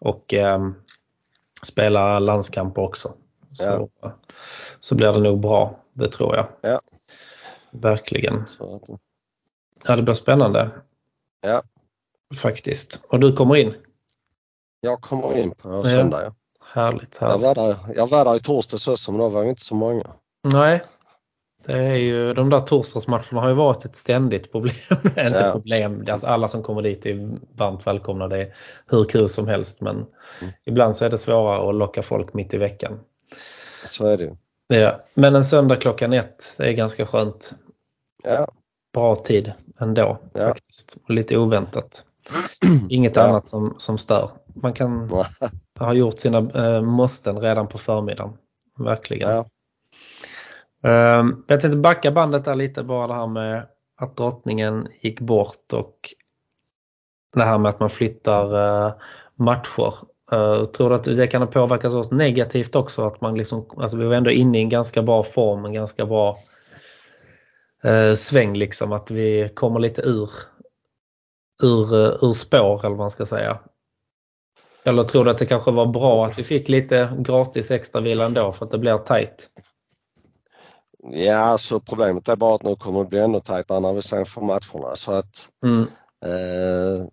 och 0.00 0.34
ehm, 0.34 0.74
spela 1.62 2.18
landskamper 2.18 2.82
också. 2.82 3.12
Så, 3.52 3.88
så 4.80 4.94
blir 4.94 5.12
det 5.12 5.20
nog 5.20 5.40
bra, 5.40 5.76
det 5.92 6.08
tror 6.08 6.36
jag. 6.36 6.46
Ja. 6.60 6.80
Verkligen. 7.70 8.44
Ja, 9.86 9.96
det 9.96 10.02
blir 10.02 10.14
spännande 10.14 10.70
ja, 11.40 11.62
faktiskt. 12.36 13.04
Och 13.08 13.20
du 13.20 13.32
kommer 13.32 13.56
in. 13.56 13.74
jag 14.80 15.00
kommer 15.00 15.38
in 15.38 15.50
på 15.50 15.68
Ja. 15.68 15.84
söndag. 15.84 16.22
Ja. 16.22 16.34
Härligt. 16.74 17.18
Jag, 17.20 17.28
härligt. 17.28 17.42
var 17.42 17.54
där, 17.54 17.76
jag 17.96 18.06
var 18.06 18.24
där 18.24 18.36
i 18.36 18.40
torsdags 18.40 18.88
också 18.88 19.12
men 19.12 19.20
då 19.20 19.28
var 19.28 19.42
vi 19.42 19.48
inte 19.48 19.64
så 19.64 19.74
många. 19.74 20.04
Nej, 20.42 20.82
det 21.66 21.72
är 21.78 21.94
ju, 21.94 22.34
de 22.34 22.50
där 22.50 22.60
torsdagsmatcherna 22.60 23.40
har 23.40 23.48
ju 23.48 23.54
varit 23.54 23.84
ett 23.84 23.96
ständigt 23.96 24.52
problem. 24.52 24.74
Inte 25.04 25.14
Ja. 25.18 25.52
problem, 25.52 26.04
alltså 26.10 26.26
alla 26.26 26.48
som 26.48 26.62
kommer 26.62 26.82
dit 26.82 27.06
är 27.06 27.30
varmt 27.56 27.86
välkomna. 27.86 28.28
Det 28.28 28.38
är 28.42 28.54
hur 28.86 29.04
kul 29.04 29.28
som 29.28 29.48
helst 29.48 29.80
men 29.80 29.96
Mm. 29.96 30.52
ibland 30.66 30.96
så 30.96 31.04
är 31.04 31.10
det 31.10 31.18
svårare 31.18 31.68
att 31.68 31.74
locka 31.74 32.02
folk 32.02 32.34
mitt 32.34 32.54
i 32.54 32.58
veckan. 32.58 33.00
Så 33.86 34.06
är 34.06 34.16
det 34.16 34.24
ju. 34.24 34.34
Ja. 34.68 35.00
Men 35.14 35.36
en 35.36 35.44
söndag 35.44 35.76
klockan 35.76 36.12
ett 36.12 36.56
är 36.58 36.72
ganska 36.72 37.06
skönt. 37.06 37.52
Ja, 38.24 38.48
Bra 38.94 39.16
tid 39.16 39.52
ändå 39.80 40.18
Ja. 40.34 40.40
faktiskt. 40.48 40.96
Och 41.04 41.10
lite 41.10 41.36
oväntat. 41.36 42.04
Inget 42.88 43.16
Ja. 43.16 43.22
annat 43.22 43.46
som, 43.46 43.74
som 43.78 43.98
stör. 43.98 44.30
Man 44.54 44.72
kan 44.72 45.10
ha 45.78 45.92
gjort 45.92 46.18
sina 46.18 46.38
eh, 46.38 46.82
måsten 46.82 47.40
redan 47.40 47.68
på 47.68 47.78
förmiddagen. 47.78 48.32
Verkligen. 48.78 49.30
ja, 49.30 49.44
Ehm, 50.82 51.44
jag 51.46 51.60
tänkte 51.60 51.78
backa 51.78 52.10
bandet 52.10 52.44
där 52.44 52.54
lite 52.54 52.82
bara 52.82 53.06
det 53.06 53.14
här 53.14 53.26
med 53.26 53.66
att 53.96 54.16
drottningen 54.16 54.88
gick 55.00 55.20
bort 55.20 55.72
och 55.72 56.14
det 57.36 57.44
här 57.44 57.58
med 57.58 57.68
att 57.68 57.80
man 57.80 57.90
flyttar 57.90 58.54
eh, 58.86 58.92
matcher. 59.34 59.94
Eh, 60.32 60.64
tror 60.64 60.88
du 60.88 60.94
att 60.94 61.04
det 61.04 61.26
kan 61.26 61.42
ha 61.42 61.46
påverkat 61.48 61.94
oss 61.94 62.10
negativt 62.10 62.74
också? 62.74 63.06
Att 63.06 63.20
man 63.20 63.34
liksom, 63.38 63.66
alltså 63.76 63.96
vi 63.96 64.04
var 64.04 64.14
ändå 64.14 64.30
inne 64.30 64.58
i 64.58 64.62
en 64.62 64.68
ganska 64.68 65.02
bra 65.02 65.22
form, 65.22 65.64
en 65.64 65.72
ganska 65.72 66.06
bra 66.06 66.36
eh, 67.84 68.14
sväng 68.14 68.56
liksom. 68.56 68.92
Att 68.92 69.10
vi 69.10 69.48
kommer 69.54 69.80
lite 69.80 70.02
ur, 70.02 70.30
ur, 71.62 71.94
ur 72.24 72.32
spår 72.32 72.78
eller 72.78 72.88
vad 72.88 72.98
man 72.98 73.10
ska 73.10 73.26
säga. 73.26 73.58
Eller 74.84 75.04
tror 75.04 75.24
du 75.24 75.30
att 75.30 75.38
det 75.38 75.46
kanske 75.46 75.70
var 75.70 75.86
bra 75.86 76.26
att 76.26 76.38
vi 76.38 76.42
fick 76.42 76.68
lite 76.68 77.12
gratis 77.18 77.70
extra 77.70 78.00
vila 78.00 78.24
ändå 78.24 78.52
för 78.52 78.64
att 78.64 78.70
det 78.70 78.78
blir 78.78 78.98
tajt? 78.98 79.48
Ja, 81.10 81.58
så 81.58 81.80
problemet 81.80 82.28
är 82.28 82.36
bara 82.36 82.54
att 82.54 82.62
nu 82.62 82.76
kommer 82.76 82.98
det 83.00 83.08
bli 83.08 83.18
ännu 83.18 83.40
tajtare 83.40 83.80
när 83.80 83.92
vi 83.92 84.02
sen 84.02 84.26
får 84.26 84.42
matcherna. 84.42 84.96
Så 84.96 85.12
att 85.12 85.48
Mm. 85.64 85.86
Eh, 86.24 87.06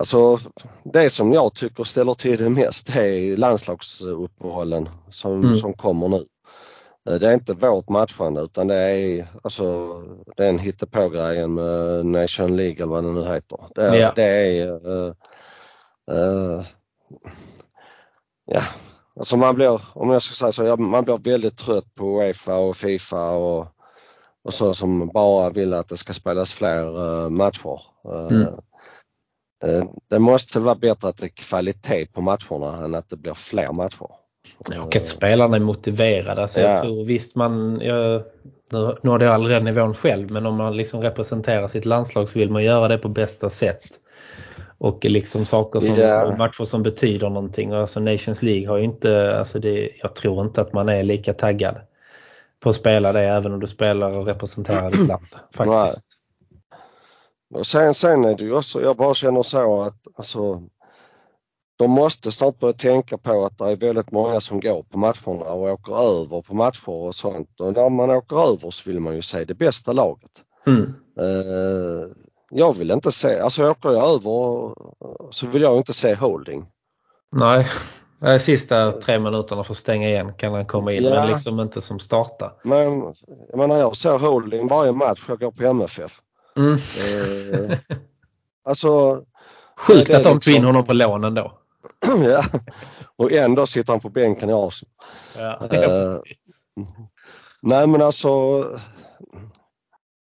alltså 0.00 0.38
det 0.84 1.10
som 1.10 1.32
jag 1.32 1.54
tycker 1.54 1.84
ställer 1.84 2.14
till 2.14 2.38
det 2.44 2.50
mest 2.50 2.96
är 2.96 3.36
landslagsuppehållen 3.36 4.88
som, 5.10 5.32
Mm. 5.44 5.56
som 5.56 5.74
kommer 5.74 6.08
nu. 6.08 6.24
Eh, 7.10 7.14
Det 7.14 7.28
är 7.28 7.34
inte 7.34 7.54
vårt 7.54 7.88
matchande 7.88 8.40
utan 8.40 8.66
det 8.66 8.74
är 8.74 9.26
alltså 9.42 9.88
den 10.36 10.58
hittepå-grejen 10.58 11.54
med 11.54 12.06
Nation 12.06 12.56
League 12.56 12.76
eller 12.76 12.86
vad 12.86 13.04
det 13.04 13.12
nu 13.12 13.24
heter. 13.24 13.58
Det, 13.74 13.98
Ja. 13.98 14.12
det 14.16 14.24
är 14.24 14.68
eh, 15.06 15.12
eh, 16.10 16.64
ja, 18.46 18.62
alltså 19.20 19.36
man 19.36 19.54
blir, 19.54 19.80
om 19.94 20.10
jag 20.10 20.22
ska 20.22 20.34
säga 20.34 20.52
så, 20.52 20.76
man 20.82 21.04
blir 21.04 21.18
väldigt 21.30 21.56
trött 21.58 21.94
på 21.94 22.04
Uefa 22.22 22.56
och 22.56 22.76
Fifa 22.76 23.30
och 23.30 23.66
och 24.44 24.54
så 24.54 24.74
som 24.74 25.08
bara 25.08 25.50
vill 25.50 25.74
att 25.74 25.88
det 25.88 25.96
ska 25.96 26.12
spelas 26.12 26.52
fler 26.52 26.82
eh, 27.24 27.30
matcher. 27.30 27.80
Eh, 28.04 28.26
Mm. 28.36 28.42
eh, 29.64 29.84
det 30.10 30.18
måste 30.18 30.60
vara 30.60 30.74
bättre 30.74 31.08
att 31.08 31.16
det 31.16 31.26
är 31.26 31.28
kvalitet 31.28 32.06
på 32.06 32.20
matcherna 32.20 32.84
än 32.84 32.94
att 32.94 33.10
det 33.10 33.16
blir 33.16 33.34
fler 33.34 33.72
matcher. 33.72 34.08
Och 34.82 34.96
att 34.96 35.06
spelarna 35.06 35.56
är 35.56 35.60
motiverade. 35.60 36.42
Alltså 36.42 36.60
jag 36.60 36.70
Ja. 36.70 36.82
tror 36.82 37.04
visst 37.04 37.36
man, 37.36 37.80
jag, 37.80 38.22
nu 38.72 38.96
nådde 39.02 39.24
jag 39.24 39.34
aldrig 39.34 39.56
den 39.56 39.64
nivån 39.64 39.94
själv, 39.94 40.30
men 40.30 40.46
om 40.46 40.56
man 40.56 40.76
liksom 40.76 41.00
representerar 41.00 41.68
sitt 41.68 41.84
landslag 41.84 42.28
så 42.28 42.38
vill 42.38 42.50
man 42.50 42.64
göra 42.64 42.88
det 42.88 42.98
på 42.98 43.08
bästa 43.08 43.48
sätt. 43.48 43.82
Och 44.80 45.04
liksom 45.04 45.46
saker 45.46 45.80
som, 45.80 45.94
Ja. 45.94 46.34
matcher 46.38 46.64
som 46.64 46.82
betyder 46.82 47.28
någonting. 47.30 47.72
Och 47.72 47.78
alltså 47.78 48.00
Nations 48.00 48.42
League 48.42 48.68
har 48.68 48.76
ju 48.76 48.84
inte, 48.84 49.38
alltså 49.38 49.58
det, 49.58 49.90
jag 50.02 50.14
tror 50.14 50.46
inte 50.46 50.60
att 50.60 50.72
man 50.72 50.88
är 50.88 51.02
lika 51.02 51.34
taggad 51.34 51.76
på 52.60 52.68
att 52.68 52.76
spela 52.76 53.12
det 53.12 53.20
även 53.20 53.52
om 53.52 53.60
du 53.60 53.66
spelar 53.66 54.18
och 54.18 54.26
representerar 54.26 54.90
ditt 54.90 55.08
land. 55.08 55.26
Faktiskt. 55.54 56.06
Och 57.54 57.66
sen, 57.66 57.94
sen 57.94 58.24
är 58.24 58.36
det 58.36 58.44
ju 58.44 58.54
också, 58.54 58.82
jag 58.82 58.96
bara 58.96 59.14
känner 59.14 59.42
så 59.42 59.82
att 59.82 59.96
alltså, 60.16 60.62
de 61.76 61.90
måste 61.90 62.32
snart 62.32 62.58
börja 62.58 62.74
tänka 62.74 63.18
på 63.18 63.44
att 63.44 63.58
det 63.58 63.64
är 63.64 63.76
väldigt 63.76 64.10
många 64.10 64.40
som 64.40 64.60
går 64.60 64.82
på 64.82 64.98
matcherna 64.98 65.52
och 65.52 65.62
åker 65.62 65.92
över 65.92 66.42
på 66.42 66.54
matcher 66.54 66.88
och 66.90 67.14
sånt. 67.14 67.60
Och 67.60 67.72
när 67.72 67.90
man 67.90 68.10
åker 68.10 68.36
över 68.36 68.70
så 68.70 68.90
vill 68.90 69.00
man 69.00 69.14
ju 69.14 69.22
se 69.22 69.44
det 69.44 69.54
bästa 69.54 69.92
laget. 69.92 70.30
Mm. 70.66 70.82
Uh, 71.20 72.06
jag 72.50 72.78
vill 72.78 72.90
inte 72.90 73.12
se, 73.12 73.40
alltså 73.40 73.70
åker 73.70 73.90
jag 73.90 74.04
över 74.04 74.74
så 75.32 75.46
vill 75.46 75.62
jag 75.62 75.76
inte 75.76 75.92
se 75.92 76.14
holding. 76.14 76.66
Nej, 77.32 78.40
sista 78.40 78.92
tre 78.92 79.18
minuterna 79.18 79.64
för 79.64 79.72
att 79.72 79.78
stänga 79.78 80.08
igen 80.08 80.32
kan 80.32 80.52
han 80.52 80.66
komma 80.66 80.92
in 80.92 81.04
ja. 81.04 81.10
men 81.10 81.28
liksom 81.28 81.60
inte 81.60 81.80
som 81.80 81.98
starta. 81.98 82.52
Men 82.62 83.14
jag 83.48 83.58
menar 83.58 83.76
jag 83.76 83.96
ser 83.96 84.18
holding 84.18 84.68
varje 84.68 84.92
match 84.92 85.24
jag 85.28 85.38
går 85.38 85.50
på 85.50 85.64
MFF. 85.64 86.20
Mm. 86.56 86.72
Uh, 86.72 87.78
alltså 88.64 89.22
Sjukt 89.76 90.14
att 90.14 90.24
de 90.24 90.34
liksom... 90.34 90.52
in 90.54 90.64
honom 90.64 90.84
på 90.84 90.92
lånen 90.92 91.34
då. 91.34 91.52
ja, 92.24 92.44
och 93.16 93.32
ändå 93.32 93.66
sitter 93.66 93.92
han 93.92 94.00
på 94.00 94.08
bänken 94.08 94.50
i 94.50 94.52
Arsenal. 94.52 94.92
Ja, 95.38 95.58
uh, 95.72 96.20
nej 97.62 97.86
men 97.86 98.02
alltså 98.02 98.64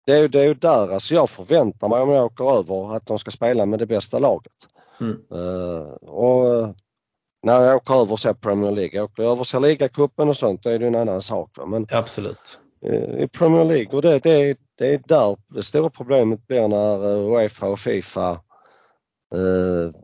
det 0.08 0.18
är, 0.18 0.28
det 0.28 0.40
är 0.40 0.44
ju 0.44 0.54
där 0.54 0.92
alltså 0.92 1.14
jag 1.14 1.30
förväntar 1.30 1.88
mig 1.88 2.00
om 2.00 2.10
jag 2.10 2.24
åker 2.24 2.58
över 2.58 2.96
att 2.96 3.06
de 3.06 3.18
ska 3.18 3.30
spela 3.30 3.66
med 3.66 3.78
det 3.78 3.86
bästa 3.86 4.18
laget. 4.18 4.52
Mm. 5.00 5.16
Uh, 5.32 5.92
och 6.08 6.74
när 7.42 7.64
jag 7.64 7.76
åker 7.76 7.94
över 7.94 8.16
ser 8.16 8.34
Premier 8.34 8.70
League, 8.70 9.00
åker 9.00 9.22
jag 9.22 9.32
över 9.32 9.40
och 9.40 9.46
ser 9.46 9.60
ligacupen 9.60 10.28
och 10.28 10.36
sånt, 10.36 10.62
då 10.62 10.70
är 10.70 10.78
det 10.78 10.86
en 10.86 10.94
annan 10.94 11.22
sak. 11.22 11.50
Men 11.66 11.86
Absolut. 11.90 12.60
Uh, 12.86 13.22
I 13.22 13.28
Premier 13.28 13.64
League 13.64 13.96
och 13.96 14.02
det, 14.02 14.18
det, 14.18 14.58
det 14.78 14.94
är 14.94 15.02
där 15.06 15.36
det 15.54 15.62
stora 15.62 15.90
problemet 15.90 16.46
blir 16.46 16.68
när 16.68 17.06
Uefa 17.06 17.68
och 17.68 17.78
Fifa 17.78 18.40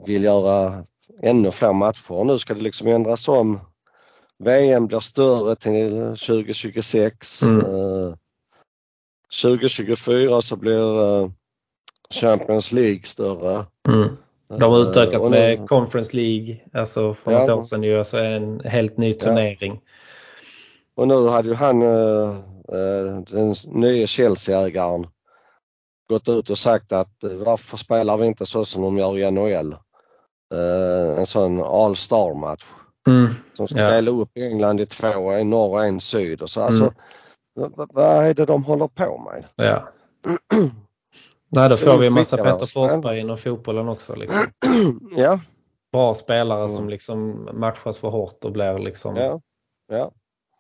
vill 0.06 0.25
göra 0.25 0.84
ännu 1.23 1.50
fler 1.50 1.73
matcher. 1.73 2.25
Nu 2.25 2.38
ska 2.38 2.54
det 2.54 2.61
liksom 2.61 2.88
ändras 2.88 3.28
om. 3.28 3.61
VM 4.38 4.87
blir 4.87 5.00
större 5.00 5.56
till 5.56 6.00
2026. 6.00 7.42
Mm. 7.42 8.16
2024 9.42 10.42
så 10.42 10.56
blir 10.56 11.22
uh, 11.22 11.30
Champions 12.10 12.72
League 12.72 13.02
större. 13.02 13.64
Mm. 13.88 14.16
De 14.48 14.62
har 14.62 14.90
utökat 14.90 15.22
uh, 15.22 15.30
med 15.30 15.60
nu, 15.60 15.66
Conference 15.66 16.16
League, 16.16 16.60
alltså 16.72 17.14
för 17.14 17.32
ja, 17.32 17.42
ett 17.42 17.50
år 17.50 17.62
sedan 17.62 17.82
ju, 17.82 17.98
alltså 17.98 18.18
en 18.18 18.60
helt 18.60 18.96
ny 18.96 19.12
turnering. 19.12 19.72
Ja. 19.72 21.02
Och 21.02 21.08
nu 21.08 21.28
hade 21.28 21.48
ju 21.48 21.54
han, 21.54 21.82
uh, 21.82 22.34
den 23.30 23.54
nya 23.66 24.06
Chelsea-ägaren, 24.06 25.06
gått 26.08 26.28
ut 26.28 26.50
och 26.50 26.58
sagt 26.58 26.92
att 26.92 27.16
varför 27.22 27.76
spelar 27.76 28.16
vi 28.16 28.26
inte 28.26 28.46
så 28.46 28.64
som 28.64 28.82
de 28.82 28.98
gör 28.98 29.18
i 29.18 29.30
NHL? 29.30 29.76
En 31.18 31.26
sån 31.26 31.62
All-star 31.62 32.34
match. 32.34 32.64
Mm. 33.08 33.34
Som 33.52 33.68
ska 33.68 33.78
ja. 33.78 33.90
dela 33.90 34.10
upp 34.10 34.30
England 34.34 34.80
i 34.80 34.86
två, 34.86 35.30
en 35.30 35.50
norr 35.50 35.70
och 35.70 35.84
en 35.84 36.00
syd 36.00 36.42
och 36.42 36.50
så. 36.50 36.60
Alltså, 36.60 36.82
mm 36.82 36.94
vad 37.54 38.26
är 38.26 38.34
det 38.34 38.44
de 38.44 38.64
håller 38.64 38.88
på 38.88 39.18
med? 39.18 39.44
Ja. 39.56 39.88
Nej, 41.49 41.68
då 41.68 41.76
får 41.76 41.99
vi 41.99 42.06
en 42.06 42.12
massa 42.12 42.37
Peter 42.37 42.66
Forsberg 42.73 43.20
inom 43.20 43.38
fotbollen 43.38 43.88
också. 43.88 44.14
Liksom. 44.14 44.44
ja. 45.16 45.40
Bra 45.92 46.14
spelare 46.14 46.62
mm. 46.64 46.76
som 46.76 46.88
liksom 46.88 47.49
matchas 47.52 47.99
för 47.99 48.08
hårt 48.08 48.44
och 48.44 48.52
blir 48.52 48.78
liksom 48.78 49.16
ja. 49.16 49.40
Ja. 49.88 50.11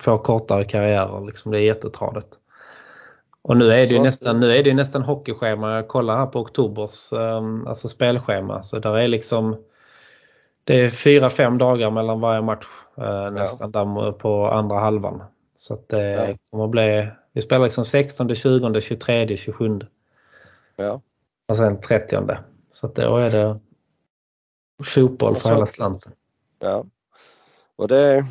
får 0.00 0.18
kortare 0.18 0.64
karriärer. 0.64 1.26
Liksom. 1.26 1.52
Det 1.52 1.58
är 1.58 1.62
jättetradigt. 1.62 2.28
Och 3.42 3.56
nu 3.56 3.72
är 3.72 3.86
det 3.86 3.94
ju 3.94 4.02
nästan, 4.02 4.40
nu 4.40 4.56
är 4.56 4.62
det 4.62 4.74
nästan 4.74 5.02
hockeyschema. 5.02 5.74
Jag 5.74 5.88
kollar 5.88 6.16
här 6.16 6.26
på 6.26 6.40
oktobers 6.40 7.12
um, 7.12 7.66
alltså 7.66 7.88
spelschema. 7.88 8.62
Så 8.62 8.78
där 8.78 8.98
är 8.98 9.08
liksom 9.08 9.56
det 10.64 10.80
är 10.84 10.90
fyra, 10.90 11.30
fem 11.30 11.58
dagar 11.58 11.90
mellan 11.90 12.20
varje 12.20 12.42
match 12.42 12.66
uh, 12.98 13.30
nästan 13.30 13.70
ja. 13.74 13.84
där 13.84 14.12
på 14.12 14.48
andra 14.48 14.80
halvan. 14.80 15.22
Så 15.64 15.74
att 15.74 15.88
det 15.88 16.10
ja. 16.10 16.36
kommer 16.50 16.64
att 16.64 16.70
bli, 16.70 17.08
vi 17.32 17.42
spelar 17.42 17.64
liksom 17.64 17.84
16, 17.84 18.34
20, 18.34 18.80
23, 18.80 19.36
27. 19.36 19.80
Ja. 20.76 21.00
Och 21.48 21.56
sen 21.56 21.80
30. 21.80 22.16
Så 22.72 22.86
att 22.86 22.94
då 22.94 23.16
är 23.16 23.30
det 23.30 23.60
fotboll 24.84 25.36
för 25.36 25.48
hela 25.48 25.66
slanten. 25.66 26.12
Ja. 26.58 26.84
Och 27.76 27.88
det 27.88 28.24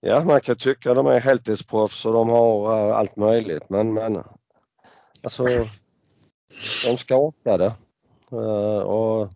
Ja, 0.00 0.24
man 0.24 0.40
kan 0.40 0.56
tycka 0.56 0.90
att 0.90 0.96
de 0.96 1.06
är 1.06 1.20
heltidsproffs 1.20 2.06
och 2.06 2.12
de 2.12 2.28
har 2.28 2.72
uh, 2.72 2.96
allt 2.96 3.16
möjligt 3.16 3.70
men, 3.70 3.94
men 3.94 4.22
alltså 5.22 5.46
de 6.84 6.96
ska 6.96 7.16
orka 7.16 7.56
det. 7.56 7.72
Uh, 8.32 8.78
och 8.78 9.28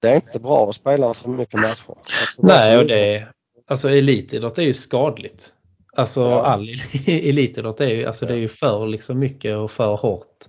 det 0.00 0.08
är 0.08 0.14
inte 0.14 0.40
bra 0.40 0.68
att 0.68 0.74
spela 0.74 1.14
för 1.14 1.28
mycket 1.28 1.60
matcher. 1.60 1.88
Alltså, 1.88 2.42
Nej, 2.42 2.78
och 2.78 2.86
det, 2.86 3.28
alltså 3.68 3.90
elitidrott 3.90 4.58
är 4.58 4.62
ju 4.62 4.74
skadligt. 4.74 5.52
Alltså 5.96 6.20
ja. 6.20 6.42
all 6.42 6.68
elitidrott 7.06 7.80
är 7.80 7.88
ju, 7.88 8.06
alltså, 8.06 8.26
det 8.26 8.34
är 8.34 8.38
ju 8.38 8.48
för 8.48 8.86
liksom 8.86 9.18
mycket 9.18 9.56
och 9.56 9.70
för 9.70 9.96
hårt. 9.96 10.44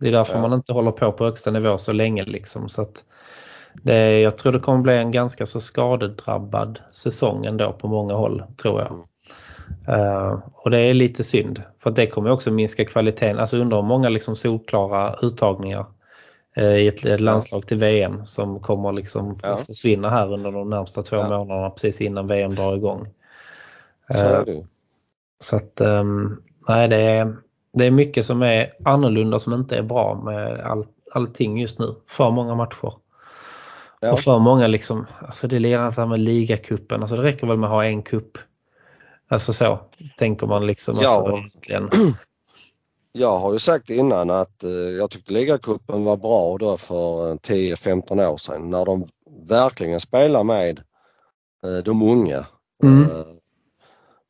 Det 0.00 0.08
är 0.08 0.12
därför 0.12 0.34
ja. 0.34 0.40
man 0.40 0.52
inte 0.52 0.72
håller 0.72 0.90
på 0.90 1.12
på 1.12 1.24
högsta 1.24 1.50
nivå 1.50 1.78
så 1.78 1.92
länge 1.92 2.24
liksom. 2.24 2.68
Så 2.68 2.82
att 2.82 3.04
det, 3.82 4.20
jag 4.20 4.38
tror 4.38 4.52
det 4.52 4.58
kommer 4.58 4.82
bli 4.82 4.96
en 4.96 5.10
ganska 5.10 5.46
så 5.46 5.60
skadedrabbad 5.60 6.78
säsong 6.92 7.46
ändå 7.46 7.72
på 7.72 7.88
många 7.88 8.14
håll 8.14 8.42
tror 8.56 8.80
jag. 8.80 8.90
Mm. 8.90 9.04
Uh, 9.88 10.38
och 10.52 10.70
det 10.70 10.78
är 10.78 10.94
lite 10.94 11.24
synd 11.24 11.62
för 11.82 11.90
det 11.90 12.06
kommer 12.06 12.30
också 12.30 12.50
minska 12.50 12.84
kvaliteten. 12.84 13.38
Alltså 13.38 13.56
under 13.56 13.82
många 13.82 14.08
liksom 14.08 14.36
solklara 14.36 15.14
uttagningar 15.22 15.86
i 16.56 16.88
ett, 16.88 17.20
landslag 17.20 17.66
till 17.66 17.78
VM 17.78 18.26
som 18.26 18.60
kommer 18.60 18.92
liksom 18.92 19.38
ja. 19.42 19.56
försvinna 19.56 20.10
här 20.10 20.32
under 20.32 20.52
de 20.52 20.70
närmsta 20.70 21.02
två 21.02 21.16
ja. 21.16 21.28
månaderna 21.28 21.70
precis 21.70 22.00
innan 22.00 22.26
VM 22.26 22.54
drar 22.54 22.76
igång. 22.76 23.06
Så, 24.10 24.18
är 24.18 24.38
eh, 24.38 24.44
det. 24.44 24.66
så 25.40 25.56
att 25.56 25.80
um, 25.80 26.42
nej 26.68 26.88
det 26.88 26.96
är, 26.96 27.36
det 27.72 27.86
är 27.86 27.90
mycket 27.90 28.26
som 28.26 28.42
är 28.42 28.72
annorlunda 28.84 29.38
som 29.38 29.52
inte 29.52 29.76
är 29.76 29.82
bra 29.82 30.22
med 30.24 30.60
all, 30.60 30.86
allting 31.12 31.60
just 31.60 31.78
nu. 31.78 31.94
För 32.06 32.30
många 32.30 32.54
matcher. 32.54 32.92
Ja. 34.00 34.12
Och 34.12 34.20
för 34.20 34.38
många 34.38 34.66
liksom, 34.66 35.06
alltså 35.20 35.48
det 35.48 35.56
är 35.56 35.60
likadant 35.60 36.08
med 36.08 36.20
ligacupen, 36.20 37.00
alltså 37.00 37.16
det 37.16 37.22
räcker 37.22 37.46
väl 37.46 37.56
med 37.56 37.66
att 37.66 37.74
ha 37.74 37.84
en 37.84 38.02
kupp. 38.02 38.38
Alltså 39.28 39.52
så 39.52 39.78
tänker 40.16 40.46
man 40.46 40.66
liksom. 40.66 40.98
Ja. 41.02 41.18
Alltså, 41.18 41.36
egentligen. 41.36 42.14
Jag 43.16 43.38
har 43.38 43.52
ju 43.52 43.58
sagt 43.58 43.90
innan 43.90 44.30
att 44.30 44.64
eh, 44.64 44.70
jag 44.70 45.10
tyckte 45.10 45.32
ligacupen 45.32 46.04
var 46.04 46.16
bra 46.16 46.58
då 46.58 46.76
för 46.76 47.34
10-15 47.34 48.26
år 48.26 48.36
sedan 48.36 48.70
när 48.70 48.84
de 48.84 49.08
verkligen 49.48 50.00
spelade 50.00 50.44
med 50.44 50.80
eh, 51.64 51.76
de 51.84 52.02
unga. 52.02 52.46
Mm. 52.82 53.02
Eh, 53.02 53.26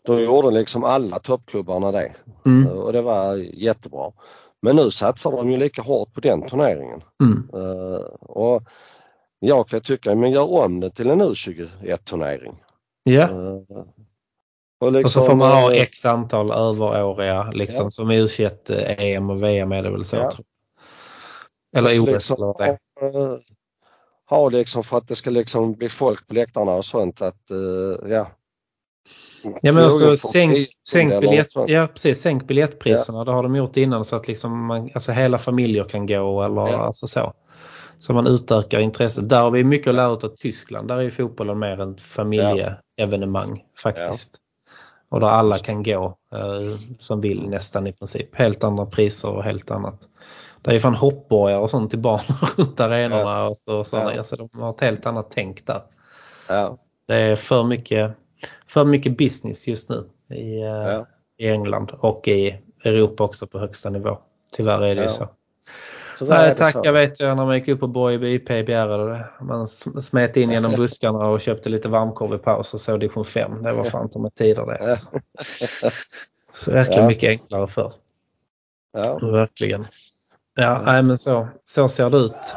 då 0.06 0.20
gjorde 0.20 0.50
liksom 0.50 0.84
alla 0.84 1.18
toppklubbarna 1.18 1.92
det 1.92 2.12
mm. 2.46 2.66
och 2.66 2.92
det 2.92 3.02
var 3.02 3.36
jättebra. 3.36 4.12
Men 4.62 4.76
nu 4.76 4.90
satsar 4.90 5.30
de 5.32 5.50
ju 5.50 5.56
lika 5.56 5.82
hårt 5.82 6.12
på 6.12 6.20
den 6.20 6.48
turneringen. 6.48 7.00
Mm. 7.22 7.48
Och 8.20 8.62
jag 9.38 9.68
kan 9.68 9.80
tycka, 9.80 10.14
men 10.14 10.30
gör 10.30 10.52
om 10.64 10.80
det 10.80 10.90
till 10.90 11.10
en 11.10 11.22
U21 11.22 11.96
turnering. 11.96 12.52
Liksom, 14.90 15.04
och, 15.04 15.10
så 15.10 15.30
får 15.30 15.36
man 15.36 15.52
ha 15.52 15.74
eh, 15.74 15.82
x 15.82 16.04
antal 16.04 16.50
överåriga 16.50 17.50
liksom 17.52 17.84
ja. 17.84 17.90
som 17.90 18.10
u 18.10 18.28
EM 18.68 19.30
och 19.30 19.42
VM 19.42 19.72
är 19.72 19.82
det 19.82 19.90
väl 19.90 20.04
så? 20.04 20.16
Ja. 20.16 20.32
Eller 21.76 22.00
OS 22.00 22.06
liksom. 22.06 22.36
Ha, 22.42 22.78
ha 24.30 24.48
liksom 24.48 24.82
för 24.82 24.98
att 24.98 25.08
det 25.08 25.16
ska 25.16 25.30
liksom 25.30 25.72
bli 25.72 25.88
folk 25.88 26.26
på 26.26 26.34
läktarna 26.34 26.74
och 26.74 26.84
sånt 26.84 27.22
att 27.22 27.50
uh, 27.52 28.10
ja. 28.10 28.30
Ja 29.62 29.72
men 29.72 29.84
alltså 29.84 30.16
sänk, 30.16 30.68
sänk, 30.88 31.20
biljett, 31.20 31.48
ja, 31.66 31.86
precis, 31.86 32.20
sänk 32.20 32.46
biljettpriserna. 32.46 33.18
Ja. 33.18 33.24
Det 33.24 33.32
har 33.32 33.42
de 33.42 33.56
gjort 33.56 33.76
innan 33.76 34.04
så 34.04 34.16
att 34.16 34.28
liksom 34.28 34.66
man, 34.66 34.90
alltså 34.94 35.12
hela 35.12 35.38
familjer 35.38 35.84
kan 35.84 36.06
gå 36.06 36.42
eller 36.42 36.68
ja. 36.68 36.76
alltså 36.76 37.06
så. 37.06 37.32
Så 37.98 38.12
man 38.12 38.26
utökar 38.26 38.78
intresset. 38.78 39.28
Där 39.28 39.42
har 39.42 39.50
vi 39.50 39.64
mycket 39.64 39.88
att 39.88 39.94
lära 39.94 40.08
av 40.08 40.34
Tyskland. 40.36 40.88
Där 40.88 40.98
är 40.98 41.10
fotbollen 41.10 41.58
mer 41.58 41.80
en 41.80 41.98
familjeevenemang 41.98 43.62
faktiskt. 43.82 44.40
Och 45.14 45.20
där 45.20 45.26
alla 45.26 45.58
kan 45.58 45.82
gå 45.82 46.18
eh, 46.34 46.70
som 46.98 47.20
vill 47.20 47.48
nästan 47.48 47.86
i 47.86 47.92
princip. 47.92 48.36
Helt 48.36 48.64
andra 48.64 48.86
priser 48.86 49.30
och 49.30 49.44
helt 49.44 49.70
annat. 49.70 50.08
Det 50.62 50.70
är 50.70 50.74
ju 50.74 50.80
fan 50.80 50.94
hoppborgar 50.94 51.58
och 51.58 51.70
sånt 51.70 51.90
till 51.90 51.98
barn 51.98 52.20
runt 52.56 52.80
arenorna. 52.80 53.30
Ja. 53.30 53.48
Och 53.48 53.56
så, 53.56 53.84
sådana, 53.84 54.12
ja. 54.12 54.18
alltså, 54.18 54.36
de 54.36 54.48
har 54.52 54.70
ett 54.70 54.80
helt 54.80 55.06
annat 55.06 55.30
tänk 55.30 55.66
där. 55.66 55.82
Ja. 56.48 56.78
Det 57.08 57.14
är 57.14 57.36
för 57.36 57.64
mycket, 57.64 58.12
för 58.66 58.84
mycket 58.84 59.18
business 59.18 59.68
just 59.68 59.88
nu 59.88 60.10
i, 60.36 60.62
eh, 60.62 61.02
i 61.38 61.48
England 61.48 61.90
och 61.90 62.28
i 62.28 62.58
Europa 62.84 63.24
också 63.24 63.46
på 63.46 63.58
högsta 63.58 63.90
nivå. 63.90 64.18
Tyvärr 64.56 64.82
är 64.82 64.94
det 64.94 65.02
ju 65.02 65.08
så. 65.08 65.28
Nej 66.20 66.54
tack, 66.54 66.76
jag 66.82 66.92
vet 66.92 67.20
jag 67.20 67.36
när 67.36 67.44
man 67.44 67.54
gick 67.54 67.68
upp 67.68 67.80
på 67.80 67.86
Borgeby 67.86 68.34
IP 68.34 68.46
begärde 68.46 69.08
det. 69.08 69.26
Man 69.40 69.66
smet 69.66 70.36
in 70.36 70.50
genom 70.50 70.72
buskarna 70.76 71.18
och 71.18 71.40
köpte 71.40 71.68
lite 71.68 71.88
varmkorv 71.88 72.34
i 72.34 72.38
paus 72.38 72.74
och 72.74 72.80
såg 72.80 73.00
division 73.00 73.24
5. 73.24 73.62
Det 73.62 73.72
var 73.72 73.84
fan 73.84 74.10
med 74.14 74.34
tider 74.34 74.66
det. 74.66 74.78
Alltså. 74.78 75.08
Så 76.52 76.70
verkligen 76.70 77.02
ja. 77.02 77.08
mycket 77.08 77.28
enklare 77.28 77.66
för. 77.66 77.92
Ja. 78.92 79.18
Verkligen. 79.22 79.86
Ja, 80.54 80.82
nej 80.86 81.02
men 81.02 81.18
så, 81.18 81.48
så 81.64 81.88
ser 81.88 82.10
det 82.10 82.18
ut. 82.18 82.56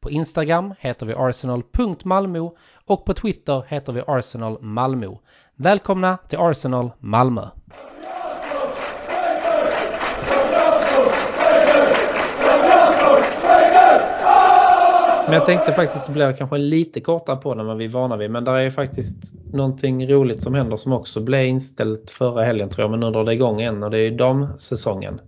på 0.00 0.10
Instagram 0.10 0.74
heter 0.78 1.06
vi 1.06 1.14
arsenal.malmo 1.14 2.56
och 2.84 3.04
på 3.04 3.14
Twitter 3.14 3.64
heter 3.68 3.92
vi 3.92 4.02
Arsenal 4.06 4.62
Malmö. 4.62 5.08
Välkomna 5.56 6.16
till 6.16 6.38
Arsenal 6.38 6.90
Malmö! 6.98 7.42
Men 15.28 15.34
jag 15.34 15.46
tänkte 15.46 15.72
faktiskt 15.72 16.06
det 16.06 16.12
blir 16.12 16.32
kanske 16.32 16.58
lite 16.58 17.00
kortare 17.00 17.36
på 17.36 17.54
den 17.54 17.68
än 17.68 17.78
vi 17.78 17.84
är 17.84 17.88
vana 17.88 18.16
vid. 18.16 18.30
Men 18.30 18.44
där 18.44 18.54
är 18.54 18.70
faktiskt 18.70 19.32
någonting 19.52 20.08
roligt 20.08 20.42
som 20.42 20.54
händer 20.54 20.76
som 20.76 20.92
också 20.92 21.20
blev 21.20 21.46
inställt 21.46 22.10
förra 22.10 22.44
helgen 22.44 22.68
tror 22.68 22.82
jag. 22.82 22.90
Men 22.90 23.00
nu 23.00 23.10
drar 23.10 23.24
det 23.24 23.32
igång 23.32 23.60
igen 23.60 23.82
och 23.82 23.90
det 23.90 23.98
är 23.98 24.10
damsäsongen 24.10 25.20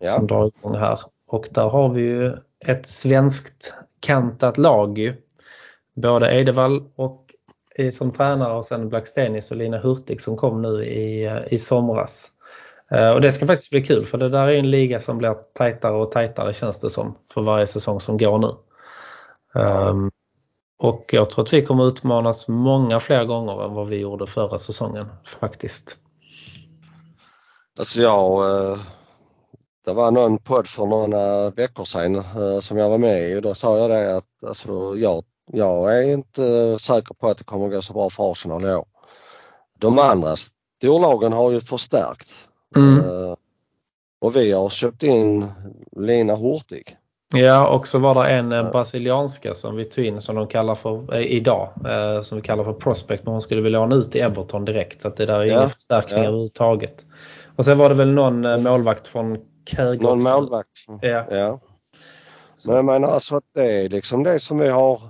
ja. 0.00 0.12
som 0.12 0.26
drar 0.26 0.46
igång 0.46 0.74
här. 0.74 1.00
Och 1.28 1.48
där 1.50 1.68
har 1.68 1.88
vi 1.88 2.00
ju 2.00 2.36
ett 2.66 2.86
svenskt 2.86 3.74
kantat 4.08 4.58
lag 4.58 4.98
ju. 4.98 5.14
Både 5.94 6.40
Edevall 6.40 6.82
och 6.96 7.24
som 7.94 8.12
tränare 8.12 8.58
och 8.58 8.64
sen 8.64 8.88
Blackstenis 8.88 9.50
och 9.50 9.56
Lina 9.56 9.78
Hurtig 9.78 10.20
som 10.20 10.36
kom 10.36 10.62
nu 10.62 10.84
i, 10.84 11.24
eh, 11.24 11.52
i 11.52 11.58
somras. 11.58 12.30
Eh, 12.90 13.08
och 13.08 13.20
det 13.20 13.32
ska 13.32 13.46
faktiskt 13.46 13.70
bli 13.70 13.82
kul 13.82 14.04
för 14.06 14.18
det 14.18 14.28
där 14.28 14.48
är 14.48 14.52
en 14.52 14.70
liga 14.70 15.00
som 15.00 15.18
blir 15.18 15.34
tajtare 15.54 15.96
och 15.96 16.10
tajtare 16.10 16.52
känns 16.52 16.80
det 16.80 16.90
som 16.90 17.18
för 17.34 17.42
varje 17.42 17.66
säsong 17.66 18.00
som 18.00 18.18
går 18.18 18.38
nu. 18.38 18.48
Um, 19.62 20.10
och 20.78 21.10
jag 21.12 21.30
tror 21.30 21.44
att 21.44 21.52
vi 21.52 21.66
kommer 21.66 21.88
utmanas 21.88 22.48
många 22.48 23.00
fler 23.00 23.24
gånger 23.24 23.64
än 23.64 23.74
vad 23.74 23.88
vi 23.88 23.96
gjorde 23.96 24.26
förra 24.26 24.58
säsongen 24.58 25.06
faktiskt. 25.40 25.96
Alltså 27.78 28.00
jag, 28.00 28.50
eh, 28.50 28.78
det 29.88 29.94
var 29.94 30.10
någon 30.10 30.38
podd 30.38 30.66
för 30.66 30.86
några 30.86 31.50
veckor 31.50 31.84
sedan 31.84 32.14
eh, 32.16 32.60
som 32.60 32.78
jag 32.78 32.88
var 32.88 32.98
med 32.98 33.30
i 33.30 33.38
och 33.38 33.42
då 33.42 33.54
sa 33.54 33.78
jag 33.78 33.90
det 33.90 34.16
att 34.16 34.44
alltså 34.46 34.96
jag, 34.96 35.24
jag 35.52 35.98
är 35.98 36.02
inte 36.02 36.76
säker 36.78 37.14
på 37.14 37.28
att 37.28 37.38
det 37.38 37.44
kommer 37.44 37.68
gå 37.68 37.82
så 37.82 37.92
bra 37.92 38.10
för 38.10 38.32
Arsenal 38.32 38.64
i 38.64 38.74
år. 38.74 38.86
De 39.78 39.98
andra 39.98 40.36
storlagen 40.36 41.32
har 41.32 41.50
ju 41.50 41.60
förstärkt. 41.60 42.28
Mm. 42.76 42.98
Eh, 42.98 43.34
och 44.20 44.36
vi 44.36 44.52
har 44.52 44.68
köpt 44.68 45.02
in 45.02 45.46
Lina 45.96 46.36
Hurtig. 46.36 46.96
Ja, 47.34 47.68
och 47.68 47.88
så 47.88 47.98
var 47.98 48.24
det 48.24 48.30
en 48.30 48.48
brasilianska 48.48 49.54
som 49.54 49.76
vi 49.76 49.84
tog 49.84 50.04
in 50.04 50.20
som 50.20 50.36
de 50.36 50.46
kallar 50.46 50.74
för 50.74 51.14
eh, 51.14 51.22
idag, 51.22 51.68
eh, 51.86 52.22
som 52.22 52.36
vi 52.36 52.42
kallar 52.42 52.64
för 52.64 52.72
prospect, 52.72 53.24
men 53.24 53.32
hon 53.32 53.42
skulle 53.42 53.60
vilja 53.60 53.78
låna 53.78 53.94
ut 53.94 54.12
till 54.12 54.20
Everton 54.20 54.64
direkt 54.64 55.02
så 55.02 55.08
att 55.08 55.16
det 55.16 55.26
där 55.26 55.40
är 55.40 55.44
ja. 55.44 55.56
ingen 55.56 55.68
förstärkning 55.68 56.18
ja. 56.18 56.24
överhuvudtaget. 56.24 57.06
Och 57.56 57.64
sen 57.64 57.78
var 57.78 57.88
det 57.88 57.94
väl 57.94 58.12
någon 58.12 58.44
eh, 58.44 58.58
målvakt 58.58 59.08
från 59.08 59.38
Köge 59.68 60.02
Någon 60.02 60.22
målvakt. 60.22 60.70
Ja. 61.00 61.24
ja. 61.30 61.60
Men 62.66 62.76
jag 62.76 62.84
menar 62.84 63.08
alltså 63.08 63.36
att 63.36 63.44
det 63.54 63.84
är 63.84 63.88
liksom 63.88 64.22
det 64.22 64.40
som 64.40 64.58
vi 64.58 64.68
har 64.68 65.00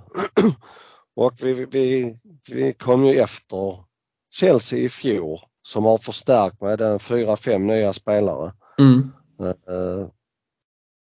och 1.15 1.33
vi, 1.41 1.65
vi, 1.65 2.17
vi 2.47 2.73
kom 2.73 3.05
ju 3.05 3.19
efter 3.19 3.83
Chelsea 4.31 4.79
i 4.79 4.89
fjol 4.89 5.39
som 5.61 5.85
har 5.85 5.97
förstärkt 5.97 6.61
med 6.61 6.81
en 6.81 6.99
fyra, 6.99 7.35
fem 7.35 7.67
nya 7.67 7.93
spelare. 7.93 8.51
Mm. 8.79 9.11
Uh, 9.41 10.07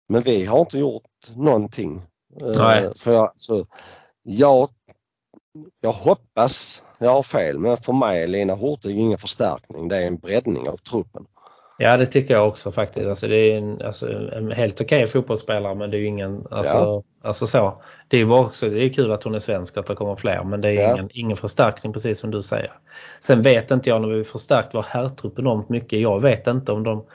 men 0.10 0.22
vi 0.22 0.46
har 0.46 0.60
inte 0.60 0.80
gjort 0.80 1.32
någonting. 1.36 2.02
Eh, 2.42 2.58
Nej. 2.58 2.92
För 2.96 3.14
jag, 3.14 3.32
så, 3.36 3.68
jag, 4.24 4.70
jag 5.82 5.92
hoppas 5.92 6.82
jag 6.98 7.14
har 7.14 7.24
fel 7.24 7.60
men 7.60 7.78
för 7.78 7.94
mig 7.94 8.24
är 8.24 8.28
Lena 8.28 8.56
Hurtig 8.56 8.98
ingen 8.98 9.18
förstärkning. 9.18 9.88
Det 9.88 9.98
är 9.98 10.08
en 10.08 10.18
breddning 10.18 10.70
av 10.70 10.78
truppen. 10.78 11.26
Ja 11.78 11.98
det 11.98 12.06
tycker 12.06 12.34
jag 12.34 12.48
också 12.48 12.72
faktiskt. 12.72 13.08
Alltså, 13.08 13.28
det 13.28 13.36
är 13.36 13.58
en, 13.58 13.82
alltså, 13.82 14.08
en 14.32 14.52
helt 14.52 14.82
okej 14.82 15.04
okay 15.04 15.08
fotbollsspelare 15.08 15.76
men 15.76 15.92
det 15.92 15.98
är 15.98 16.00
ju 16.00 16.06
ingen, 16.06 16.48
alltså, 16.52 16.74
ja. 16.74 17.04
alltså 17.22 17.48
så. 17.48 17.82
Det 18.08 18.18
är 18.18 18.32
också, 18.32 18.70
det 18.70 18.84
är 18.84 18.90
kul 18.90 19.12
att 19.12 19.24
hon 19.24 19.36
är 19.36 19.40
svensk 19.40 19.78
att 19.78 19.88
det 19.88 19.96
kommer 19.96 20.16
fler 20.16 20.44
men 20.44 20.62
det 20.62 20.70
är 20.70 20.82
ja. 20.82 20.94
ingen, 20.94 21.10
ingen 21.14 21.38
förstärkning 21.38 21.94
precis 21.94 22.20
som 22.20 22.32
du 22.32 22.42
säger. 22.42 22.72
Sen 23.20 23.42
vet 23.42 23.72
inte 23.72 23.90
jag 23.90 24.02
när 24.02 24.08
vi 24.08 24.24
förstärkt 24.24 24.70
vår 24.74 24.86
herrtrupp 24.90 25.40
enormt 25.40 25.70
mycket. 25.70 26.00
Jag 26.00 26.22
vet 26.22 26.48
inte 26.48 26.72
om 26.72 26.84
de 26.84 27.06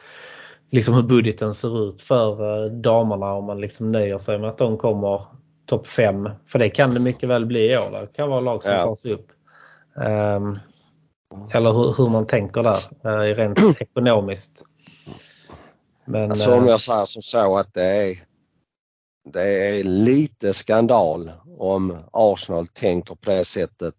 liksom 0.70 0.94
hur 0.94 1.02
budgeten 1.02 1.54
ser 1.54 1.88
ut 1.88 2.00
för 2.02 2.64
eh, 2.64 2.70
damerna 2.70 3.32
om 3.32 3.44
man 3.44 3.60
liksom 3.60 3.92
nöjer 3.92 4.18
sig 4.18 4.38
med 4.38 4.50
att 4.50 4.58
de 4.58 4.78
kommer 4.78 5.24
topp 5.66 5.86
5. 5.86 6.30
För 6.46 6.58
det 6.58 6.68
kan 6.68 6.94
det 6.94 7.00
mycket 7.00 7.28
väl 7.28 7.46
bli 7.46 7.72
i 7.72 7.76
år. 7.76 8.00
Det 8.00 8.16
kan 8.16 8.30
vara 8.30 8.40
lag 8.40 8.62
som 8.62 8.72
ja. 8.72 8.82
tar 8.82 8.94
sig 8.94 9.12
upp. 9.12 9.26
Um, 9.94 10.58
eller 11.50 11.72
hur, 11.72 11.94
hur, 11.96 12.08
man 12.08 12.26
tänker 12.26 12.62
där 12.62 12.76
uh, 13.06 13.34
rent 13.34 13.58
ekonomiskt. 13.80 14.62
Men, 16.04 16.30
alltså, 16.30 16.54
om 16.54 16.66
jag 16.66 16.80
säger 16.80 17.04
som 17.04 17.22
så 17.22 17.56
att 17.56 17.74
det 17.74 17.84
är, 17.84 18.18
det 19.32 19.42
är 19.42 19.84
lite 19.84 20.54
skandal 20.54 21.30
om 21.58 21.98
Arsenal 22.12 22.66
tänker 22.66 23.14
på 23.14 23.30
det 23.30 23.44
sättet 23.44 23.94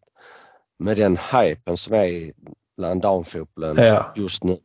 med 0.79 0.97
den 0.97 1.17
hypen 1.17 1.77
som 1.77 1.93
är 1.93 2.31
bland 2.77 3.01
damfotbollen 3.01 3.85
ja. 3.85 4.13
just 4.15 4.43
nu 4.43 4.57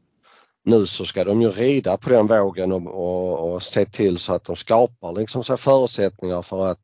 nu 0.66 0.86
så 0.86 1.04
ska 1.04 1.24
de 1.24 1.42
ju 1.42 1.50
rida 1.50 1.96
på 1.96 2.10
den 2.10 2.26
vågen 2.26 2.72
och, 2.72 2.86
och, 2.86 3.52
och 3.52 3.62
se 3.62 3.84
till 3.84 4.18
så 4.18 4.34
att 4.34 4.44
de 4.44 4.56
skapar 4.56 5.12
liksom 5.12 5.44
så 5.44 5.56
förutsättningar 5.56 6.42
för 6.42 6.66
att 6.66 6.80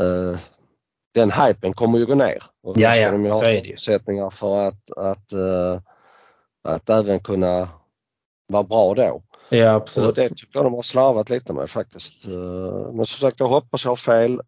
uh, 0.00 0.38
den 1.14 1.30
hypen 1.30 1.72
kommer 1.72 1.98
ju 1.98 2.06
gå 2.06 2.14
ner. 2.14 2.42
Och 2.62 2.78
ja, 2.78 2.96
ja, 2.96 3.10
de 3.10 3.24
ju 3.24 3.30
ha 3.30 3.40
förutsättningar 3.40 4.30
för 4.30 4.68
att, 4.68 4.90
att, 4.96 5.32
uh, 5.32 5.80
att 6.64 6.90
även 6.90 7.20
kunna 7.20 7.68
vara 8.48 8.62
bra 8.62 8.94
då. 8.94 9.22
Ja 9.48 9.70
absolut. 9.70 10.08
Och 10.08 10.14
det 10.14 10.28
tycker 10.28 10.58
jag 10.58 10.64
de 10.64 10.74
har 10.74 10.82
slarvat 10.82 11.30
lite 11.30 11.52
med 11.52 11.70
faktiskt. 11.70 12.26
Uh, 12.28 12.92
men 12.92 13.04
som 13.06 13.28
sagt 13.28 13.40
jag 13.40 13.48
hoppas 13.48 13.84
jag 13.84 13.90
har 13.90 13.96
fel. 13.96 14.40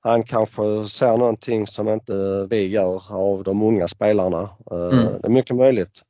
Han 0.00 0.22
kanske 0.22 0.86
ser 0.88 1.16
någonting 1.16 1.66
som 1.66 1.88
inte 1.88 2.46
vi 2.50 2.68
gör 2.68 3.02
av 3.08 3.42
de 3.42 3.62
unga 3.62 3.88
spelarna. 3.88 4.50
Mm. 4.70 5.04
Det 5.20 5.26
är 5.26 5.28
mycket 5.28 5.56
möjligt. 5.56 6.02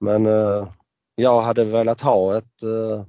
Men 0.00 0.26
eh, 0.26 0.68
jag 1.14 1.40
hade 1.40 1.64
velat 1.64 2.00
ha 2.00 2.36
ett 2.36 2.62
eh, 2.62 3.04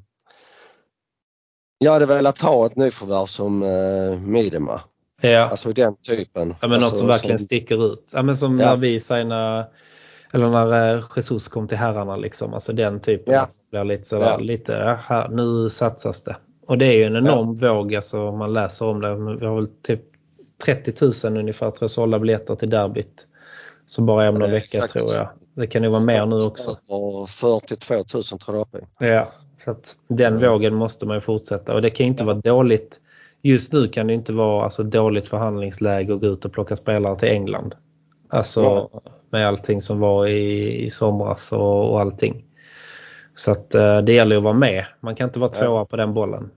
jag 1.78 1.92
hade 1.92 2.06
velat 2.06 2.42
ha 2.42 2.66
ett 2.66 2.76
nyförvärv 2.76 3.26
som 3.26 3.64
eh, 3.64 4.20
Midema. 4.20 4.82
Ja. 5.22 5.40
Alltså 5.40 5.74
den 5.74 5.96
typen. 5.96 6.56
Ja, 6.62 6.68
men 6.68 6.74
alltså, 6.74 6.90
något 6.90 7.00
som 7.00 7.08
verkligen 7.08 7.40
som, 7.40 7.46
sticker 7.46 7.94
ut. 7.94 8.12
Ja, 8.14 8.22
men 8.22 8.38
som 8.38 8.60
ja. 8.60 8.66
när 8.66 8.78
vi 8.78 9.00
signade, 9.00 9.68
eller 10.34 10.50
när 10.50 10.96
eh, 10.96 11.04
Jesus 11.16 11.48
kom 11.48 11.68
till 11.68 11.78
herrarna 11.78 12.16
liksom. 12.16 12.54
Alltså 12.54 12.74
den 12.74 13.00
typen. 13.00 13.34
Ja. 13.34 13.48
Blir 13.72 13.84
lite 13.84 14.04
sådär, 14.04 14.26
ja. 14.26 14.38
lite, 14.38 14.98
här, 15.08 15.30
nu 15.30 15.70
satsas 15.70 16.24
det. 16.24 16.36
Och 16.68 16.78
det 16.78 16.86
är 16.86 16.94
ju 16.94 17.04
en 17.04 17.16
enorm 17.16 17.58
ja. 17.62 17.74
våg, 17.74 17.96
alltså 17.96 18.32
man 18.32 18.54
läser 18.54 18.86
om 18.86 19.02
det. 19.02 19.16
Vi 19.16 19.46
har 19.46 19.56
väl 19.56 19.68
typ 19.68 20.02
30 20.66 20.94
000 21.24 21.38
ungefär 21.38 21.72
tror 21.72 21.78
jag, 21.80 21.90
sålda 21.90 22.20
biljetter 22.20 22.56
till 22.56 22.70
derbyt. 22.70 23.28
Så 23.86 24.02
bara 24.02 24.30
om 24.30 24.40
någon 24.40 24.52
vecka 24.52 24.88
tror 24.88 25.08
jag. 25.18 25.30
Det 25.56 25.68
kan 25.68 25.84
ju 25.84 25.90
vara 25.90 26.02
mer 26.02 26.26
nu 26.26 26.36
också. 26.36 26.78
42 27.28 27.96
000 27.96 28.04
tror 28.24 28.68
jag 28.98 29.10
Ja, 29.10 29.32
så 29.64 29.72
att 29.72 29.96
den 30.08 30.40
vågen 30.40 30.76
måste 30.76 31.06
man 31.06 31.18
ju 31.18 31.22
fortsätta 31.22 31.74
och 31.74 31.82
det 31.82 31.90
kan 31.90 32.06
ju 32.06 32.12
inte 32.12 32.24
vara 32.24 32.36
dåligt. 32.36 33.00
Just 33.42 33.74
nu 33.74 33.88
kan 33.88 34.08
det 34.08 34.14
inte 34.14 34.34
vara 34.34 34.64
alltså, 34.64 34.84
dåligt 34.84 35.30
förhandlingsläge 35.30 36.14
att 36.14 36.22
gå 36.22 36.28
ut 36.28 36.46
och 36.46 36.54
plocka 36.54 36.76
spelare 36.76 37.20
till 37.20 37.30
England. 37.30 37.76
Alltså 38.30 38.62
ja. 38.62 39.02
med 39.30 39.48
allting 39.48 39.82
som 39.82 40.00
var 40.00 40.28
i, 40.28 40.84
i 40.86 40.90
somras 40.90 41.52
och, 41.52 41.92
och 41.92 42.02
allting. 42.02 42.46
Så 43.36 43.52
att 43.52 43.76
uh, 43.76 43.98
det 43.98 44.14
gäller 44.14 44.38
att 44.38 44.44
vara 44.44 44.54
med. 44.54 44.86
Man 45.00 45.16
kan 45.16 45.30
inte 45.30 45.40
vara 45.40 45.52
tvåa 45.52 45.80
ja. 45.80 45.86
på 45.86 45.96
den 45.96 46.14
bollen. 46.14 46.52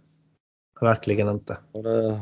Verkligen 0.81 1.29
inte. 1.29 1.59
Det, 1.73 2.20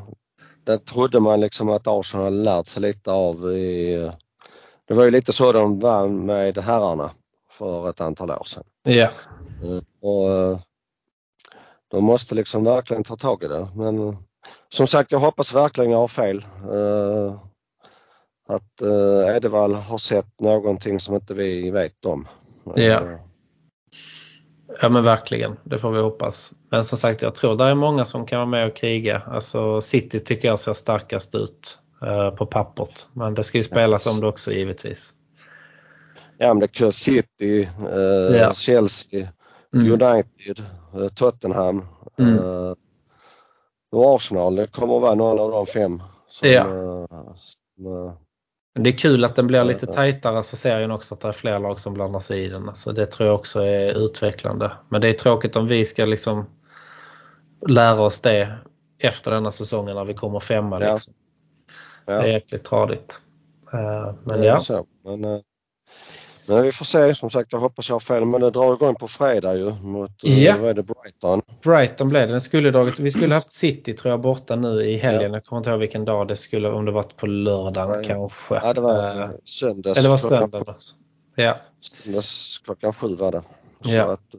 det 0.65 0.79
trodde 0.79 1.21
man 1.21 1.41
liksom 1.41 1.69
att 1.69 1.87
Arsenal 1.87 2.25
hade 2.25 2.37
lärt 2.37 2.67
sig 2.67 2.83
lite 2.83 3.11
av 3.11 3.53
i 3.53 4.11
det 4.89 4.95
var 4.95 5.05
ju 5.05 5.11
lite 5.11 5.33
så 5.33 5.53
de 5.53 5.79
vann 5.79 6.27
med 6.27 6.59
herrarna 6.59 7.11
för 7.51 7.91
ett 7.91 8.01
antal 8.01 8.31
år 8.31 8.45
sedan. 8.47 8.65
Ja. 8.83 9.09
Eh, 9.65 9.83
och 10.01 10.31
eh, 10.31 10.59
de 11.89 12.05
måste 12.05 12.35
liksom 12.35 12.65
verkligen 12.65 13.05
ta 13.05 13.17
tag 13.17 13.43
i 13.43 13.49
det. 13.49 13.69
Men 13.77 14.17
som 14.69 14.87
sagt, 14.87 15.13
jag 15.13 15.19
hoppas 15.19 15.55
verkligen 15.55 15.91
jag 15.91 15.99
har 15.99 16.09
fel. 16.09 16.45
Eh, 16.73 17.35
att 18.49 18.83
Edevall 19.37 19.75
har 19.75 19.99
sett 19.99 20.41
någonting 20.41 21.01
som 21.01 21.15
inte 21.15 21.35
vi 21.35 21.71
vet 21.71 22.05
om. 22.05 22.27
Ja. 22.77 23.19
Ja 24.81 24.89
men 24.89 25.05
verkligen, 25.05 25.57
det 25.65 25.79
får 25.79 25.93
vi 25.93 26.01
hoppas. 26.01 26.53
Men 26.71 26.85
som 26.85 26.99
sagt 26.99 27.23
jag 27.23 27.35
tror 27.35 27.57
det 27.57 27.65
är 27.65 27.75
många 27.75 28.07
som 28.07 28.27
kan 28.27 28.39
vara 28.39 28.47
med 28.47 28.67
och 28.67 28.77
kriga. 28.77 29.23
Alltså 29.27 29.81
City 29.81 30.21
tycker 30.21 30.49
jag 30.49 30.61
ser 30.61 30.75
starkast 30.75 31.35
ut 31.35 31.79
uh, 32.05 32.31
på 32.31 32.47
pappret. 32.47 33.07
Men 33.13 33.35
det 33.35 33.45
ska 33.45 33.59
ju 33.59 33.65
spelas 33.65 34.07
om 34.07 34.21
det 34.21 34.27
också 34.27 34.53
givetvis. 34.53 35.11
Ja 36.39 36.55
men 36.55 36.61
det 36.61 36.81
är 36.81 36.91
City, 36.91 37.69
uh, 37.93 38.37
ja. 38.37 38.53
Chelsea, 38.55 39.29
mm. 39.75 39.87
United, 39.87 40.65
uh, 40.97 41.09
Tottenham 41.09 41.85
mm. 42.19 42.39
Och 43.93 44.15
Arsenal. 44.15 44.57
Det 44.57 44.67
kommer 44.67 44.97
att 44.97 45.03
vara 45.03 45.15
någon 45.15 45.41
av 45.41 45.51
de 45.51 45.67
fem 45.67 46.03
som, 46.29 46.49
ja. 46.49 46.65
som 47.37 48.17
det 48.75 48.91
är 48.91 48.99
kul 48.99 49.25
att 49.25 49.37
den 49.37 49.47
blir 49.47 49.65
lite 49.65 49.87
tajtare 49.87 50.43
så 50.43 50.57
serien 50.57 50.91
också 50.91 51.15
att 51.15 51.21
det 51.21 51.29
är 51.29 51.33
fler 51.33 51.59
lag 51.59 51.81
som 51.81 51.95
blandar 51.95 52.21
sig 52.21 52.45
i 52.45 52.49
den. 52.49 52.69
Alltså 52.69 52.93
det 52.93 53.07
tror 53.07 53.29
jag 53.29 53.35
också 53.35 53.61
är 53.61 53.93
utvecklande. 53.93 54.73
Men 54.89 55.01
det 55.01 55.09
är 55.09 55.13
tråkigt 55.13 55.57
om 55.57 55.67
vi 55.67 55.85
ska 55.85 56.05
liksom 56.05 56.47
lära 57.69 58.03
oss 58.03 58.21
det 58.21 58.59
efter 58.99 59.31
denna 59.31 59.53
säsongen 59.53 59.97
när 59.97 60.05
vi 60.05 60.15
kommer 60.15 60.41
femma. 60.41 60.79
Liksom. 60.79 61.15
Ja. 62.07 62.13
Det 62.13 62.23
är 62.23 62.33
jäkligt 62.33 62.65
tradigt. 62.65 63.21
Uh, 63.75 64.15
men 64.25 64.43
ja. 64.43 64.61
Men, 65.05 65.43
men 66.47 66.63
vi 66.63 66.73
får 66.73 66.85
se. 66.85 67.15
Som 67.15 67.31
sagt, 67.31 67.53
jag 67.53 67.59
hoppas 67.59 67.89
jag 67.89 67.95
har 67.95 68.01
fel. 68.01 68.25
Men 68.25 68.41
det 68.41 68.51
drar 68.51 68.75
igång 68.75 68.95
på 68.95 69.09
fredag 69.09 69.57
ju 69.57 69.73
mot 69.83 70.25
eh, 70.25 70.43
ja. 70.45 70.57
vad 70.61 70.71
är 70.71 70.75
det, 70.75 70.83
Brighton. 70.83 71.43
Brighton 71.65 72.09
blev 72.09 72.27
det. 72.27 72.33
Den 72.35 72.41
skulle 72.41 72.71
dragit, 72.71 72.99
vi 72.99 73.11
skulle 73.11 73.35
haft 73.35 73.53
City 73.53 73.95
tror 73.95 74.11
jag 74.11 74.21
borta 74.21 74.57
nu 74.57 74.83
i 74.83 74.97
helgen. 74.97 75.31
Ja. 75.31 75.37
Jag 75.37 75.45
kommer 75.45 75.61
inte 75.61 75.71
ihåg 75.71 75.81
vilken 75.81 76.05
dag 76.05 76.29
det 76.29 76.37
skulle, 76.37 76.69
om 76.69 76.85
det 76.85 76.93
varit 76.93 77.17
på 77.17 77.27
lördagen 77.27 78.03
ja. 78.03 78.09
kanske. 78.09 78.55
Ja, 78.55 78.73
det 78.73 78.81
var 78.81 79.23
uh, 79.23 79.31
söndags. 79.45 79.99
Eller 79.99 80.09
var 80.09 80.19
söndagen 80.19 80.69
också. 80.69 80.95
Ja. 81.37 81.57
Söndags 81.81 82.59
klockan 82.65 82.93
sju 82.93 83.15
var 83.15 83.33
det. 83.33 83.43
Så 83.85 83.91
ja. 83.91 84.13
att, 84.13 84.35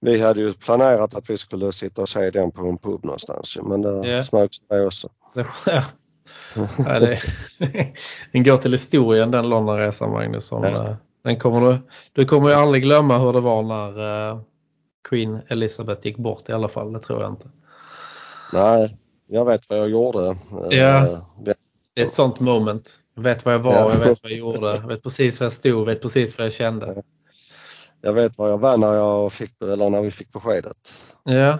vi 0.00 0.20
hade 0.20 0.40
ju 0.40 0.52
planerat 0.52 1.14
att 1.14 1.30
vi 1.30 1.38
skulle 1.38 1.72
sitta 1.72 2.02
och 2.02 2.08
se 2.08 2.30
den 2.30 2.50
på 2.50 2.66
en 2.66 2.78
pub 2.78 3.04
någonstans 3.04 3.58
men 3.62 3.82
det 3.82 4.08
ja. 4.08 4.22
smögs 4.22 4.60
det 4.68 4.86
också. 4.86 5.08
Ja. 5.66 5.82
ja, 6.78 6.98
det, 6.98 7.22
den 8.32 8.44
går 8.44 8.56
till 8.56 8.72
historien 8.72 9.30
den 9.30 9.48
Londonresan 9.48 10.10
Magnusson. 10.10 10.62
Ja. 10.62 10.96
Den 11.24 11.38
kommer 11.38 11.60
du, 11.60 11.78
du 12.12 12.24
kommer 12.24 12.48
ju 12.48 12.54
aldrig 12.54 12.82
glömma 12.82 13.18
hur 13.18 13.32
det 13.32 13.40
var 13.40 13.62
när 13.62 13.98
uh, 14.32 14.40
Queen 15.08 15.40
Elizabeth 15.48 16.06
gick 16.06 16.16
bort 16.16 16.48
i 16.48 16.52
alla 16.52 16.68
fall. 16.68 16.92
Det 16.92 17.00
tror 17.00 17.22
jag 17.22 17.32
inte. 17.32 17.48
Nej, 18.52 18.96
jag 19.26 19.44
vet 19.44 19.68
vad 19.68 19.78
jag 19.78 19.90
gjorde. 19.90 20.36
Ja, 20.70 21.06
uh, 21.06 21.18
det 21.44 21.54
är 22.02 22.06
ett 22.06 22.12
sånt 22.12 22.40
moment. 22.40 22.98
Jag 23.14 23.22
vet 23.22 23.44
vad 23.44 23.54
jag 23.54 23.58
var, 23.58 23.72
ja. 23.72 23.90
jag 23.92 23.98
vet 23.98 24.22
vad 24.22 24.32
jag 24.32 24.38
gjorde, 24.38 24.66
jag 24.66 24.88
vet 24.88 25.02
precis 25.02 25.40
var 25.40 25.44
jag 25.44 25.52
stod, 25.52 25.86
vet 25.86 26.02
precis 26.02 26.38
vad 26.38 26.44
jag 26.44 26.52
kände. 26.52 27.02
Jag 28.00 28.12
vet 28.12 28.38
vad 28.38 28.50
jag 28.50 28.58
var 28.58 28.76
när, 28.76 28.94
jag 28.94 29.32
fick, 29.32 29.62
eller 29.62 29.90
när 29.90 30.02
vi 30.02 30.10
fick 30.10 30.32
beskedet. 30.32 30.98
Ja. 31.24 31.58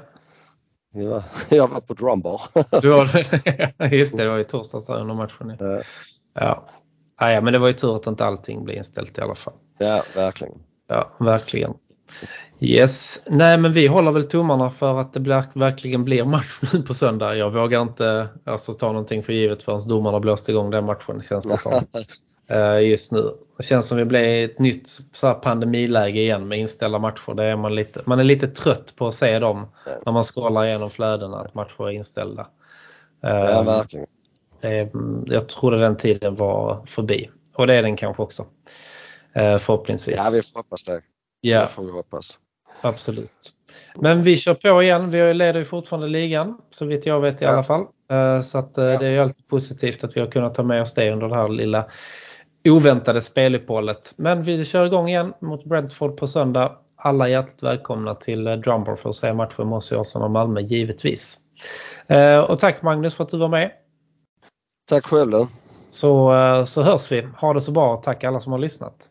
Jag, 0.92 1.22
jag 1.50 1.68
var 1.68 1.80
på 1.80 1.94
drumbar. 1.94 2.42
Du 2.80 2.88
var, 2.88 3.04
just 3.94 4.16
det, 4.16 4.22
det 4.22 4.30
var 4.30 4.38
i 4.38 4.44
torsdags 4.44 4.88
under 4.88 5.14
matchen. 5.14 5.56
Ja. 5.58 5.82
ja. 6.34 6.64
Ja, 7.20 7.40
men 7.40 7.52
det 7.52 7.58
var 7.58 7.66
ju 7.66 7.72
tur 7.72 7.96
att 7.96 8.06
inte 8.06 8.24
allting 8.24 8.64
blev 8.64 8.76
inställt 8.76 9.18
i 9.18 9.20
alla 9.20 9.34
fall. 9.34 9.54
Ja, 9.78 10.02
verkligen. 10.14 10.54
Ja, 10.88 11.10
verkligen. 11.20 11.74
Yes, 12.60 13.22
nej 13.26 13.58
men 13.58 13.72
vi 13.72 13.86
håller 13.86 14.12
väl 14.12 14.24
tummarna 14.24 14.70
för 14.70 15.00
att 15.00 15.12
det 15.12 15.20
blir, 15.20 15.44
verkligen 15.54 16.04
blir 16.04 16.24
match 16.24 16.60
nu 16.72 16.82
på 16.82 16.94
söndag. 16.94 17.36
Jag 17.36 17.50
vågar 17.50 17.82
inte 17.82 18.28
alltså, 18.44 18.72
ta 18.72 18.86
någonting 18.86 19.22
för 19.22 19.32
givet 19.32 19.62
förrän 19.62 19.88
domarna 19.88 20.20
blåst 20.20 20.48
igång 20.48 20.70
den 20.70 20.84
matchen 20.84 21.22
känns 21.22 21.44
det 21.44 21.58
som. 21.58 21.72
uh, 22.52 22.80
just 22.88 23.12
nu. 23.12 23.34
Det 23.56 23.62
känns 23.62 23.88
som 23.88 23.98
vi 23.98 24.04
blir 24.04 24.44
ett 24.44 24.58
nytt 24.58 24.88
så 25.12 25.26
här, 25.26 25.34
pandemiläge 25.34 26.20
igen 26.20 26.48
med 26.48 26.58
inställda 26.58 26.98
matcher. 26.98 27.34
Det 27.34 27.44
är 27.44 27.56
man, 27.56 27.74
lite, 27.74 28.02
man 28.04 28.20
är 28.20 28.24
lite 28.24 28.48
trött 28.48 28.96
på 28.96 29.06
att 29.06 29.14
se 29.14 29.38
dem 29.38 29.66
när 30.06 30.12
man 30.12 30.24
scrollar 30.24 30.66
igenom 30.66 30.90
flödena 30.90 31.40
att 31.40 31.54
matcher 31.54 31.88
är 31.88 31.90
inställda. 31.90 32.46
Ja, 33.20 33.62
verkligen. 33.62 34.06
Jag 35.26 35.48
trodde 35.48 35.80
den 35.80 35.96
tiden 35.96 36.34
var 36.34 36.86
förbi 36.86 37.30
och 37.54 37.66
det 37.66 37.74
är 37.74 37.82
den 37.82 37.96
kanske 37.96 38.22
också. 38.22 38.46
Eh, 39.32 39.58
förhoppningsvis. 39.58 40.16
Ja, 40.24 40.30
vi 40.34 40.42
får 40.42 40.58
hoppas 40.58 40.84
det. 40.84 41.00
Ja. 41.40 41.60
Det 41.60 41.66
får 41.66 41.84
vi 41.84 41.92
hoppas. 41.92 42.38
Absolut. 42.80 43.52
Men 43.94 44.22
vi 44.22 44.36
kör 44.36 44.54
på 44.54 44.82
igen. 44.82 45.10
Vi 45.10 45.34
leder 45.34 45.58
ju 45.58 45.64
fortfarande 45.64 46.08
ligan 46.08 46.58
så 46.70 46.84
vitt 46.84 47.06
jag 47.06 47.20
vet 47.20 47.42
i 47.42 47.44
ja. 47.44 47.50
alla 47.50 47.64
fall. 47.64 47.84
Eh, 48.10 48.40
så 48.40 48.58
att 48.58 48.78
eh, 48.78 48.98
det 48.98 49.06
är 49.06 49.18
alltid 49.18 49.48
positivt 49.48 50.04
att 50.04 50.16
vi 50.16 50.20
har 50.20 50.30
kunnat 50.30 50.54
ta 50.54 50.62
med 50.62 50.82
oss 50.82 50.94
det 50.94 51.12
under 51.12 51.28
det 51.28 51.34
här 51.34 51.48
lilla 51.48 51.86
oväntade 52.68 53.20
speluppehållet. 53.20 54.12
Men 54.16 54.42
vi 54.42 54.64
kör 54.64 54.86
igång 54.86 55.08
igen 55.08 55.32
mot 55.40 55.64
Brentford 55.64 56.16
på 56.16 56.26
söndag. 56.26 56.72
Alla 56.96 57.28
hjärtligt 57.28 57.62
välkomna 57.62 58.14
till 58.14 58.44
Drumbar 58.44 58.96
för 58.96 59.08
att 59.08 59.16
se 59.16 59.32
matchen 59.32 59.68
med 59.68 59.76
oss 59.76 59.92
i 59.92 59.96
Arsenal 59.96 60.24
och 60.24 60.30
Malmö 60.30 60.60
givetvis. 60.60 61.38
Och 62.48 62.58
tack 62.58 62.82
Magnus 62.82 63.14
för 63.14 63.24
att 63.24 63.30
du 63.30 63.36
var 63.36 63.48
med. 63.48 63.70
Tack 64.88 65.06
själv 65.06 65.30
då. 65.30 65.48
Så, 65.90 66.34
eh, 66.34 66.64
så 66.64 66.82
hörs 66.82 67.12
vi. 67.12 67.28
Ha 67.40 67.54
det 67.54 67.60
så 67.60 67.72
bra. 67.72 67.96
Tack 67.96 68.24
alla 68.24 68.40
som 68.40 68.52
har 68.52 68.58
lyssnat. 68.58 69.10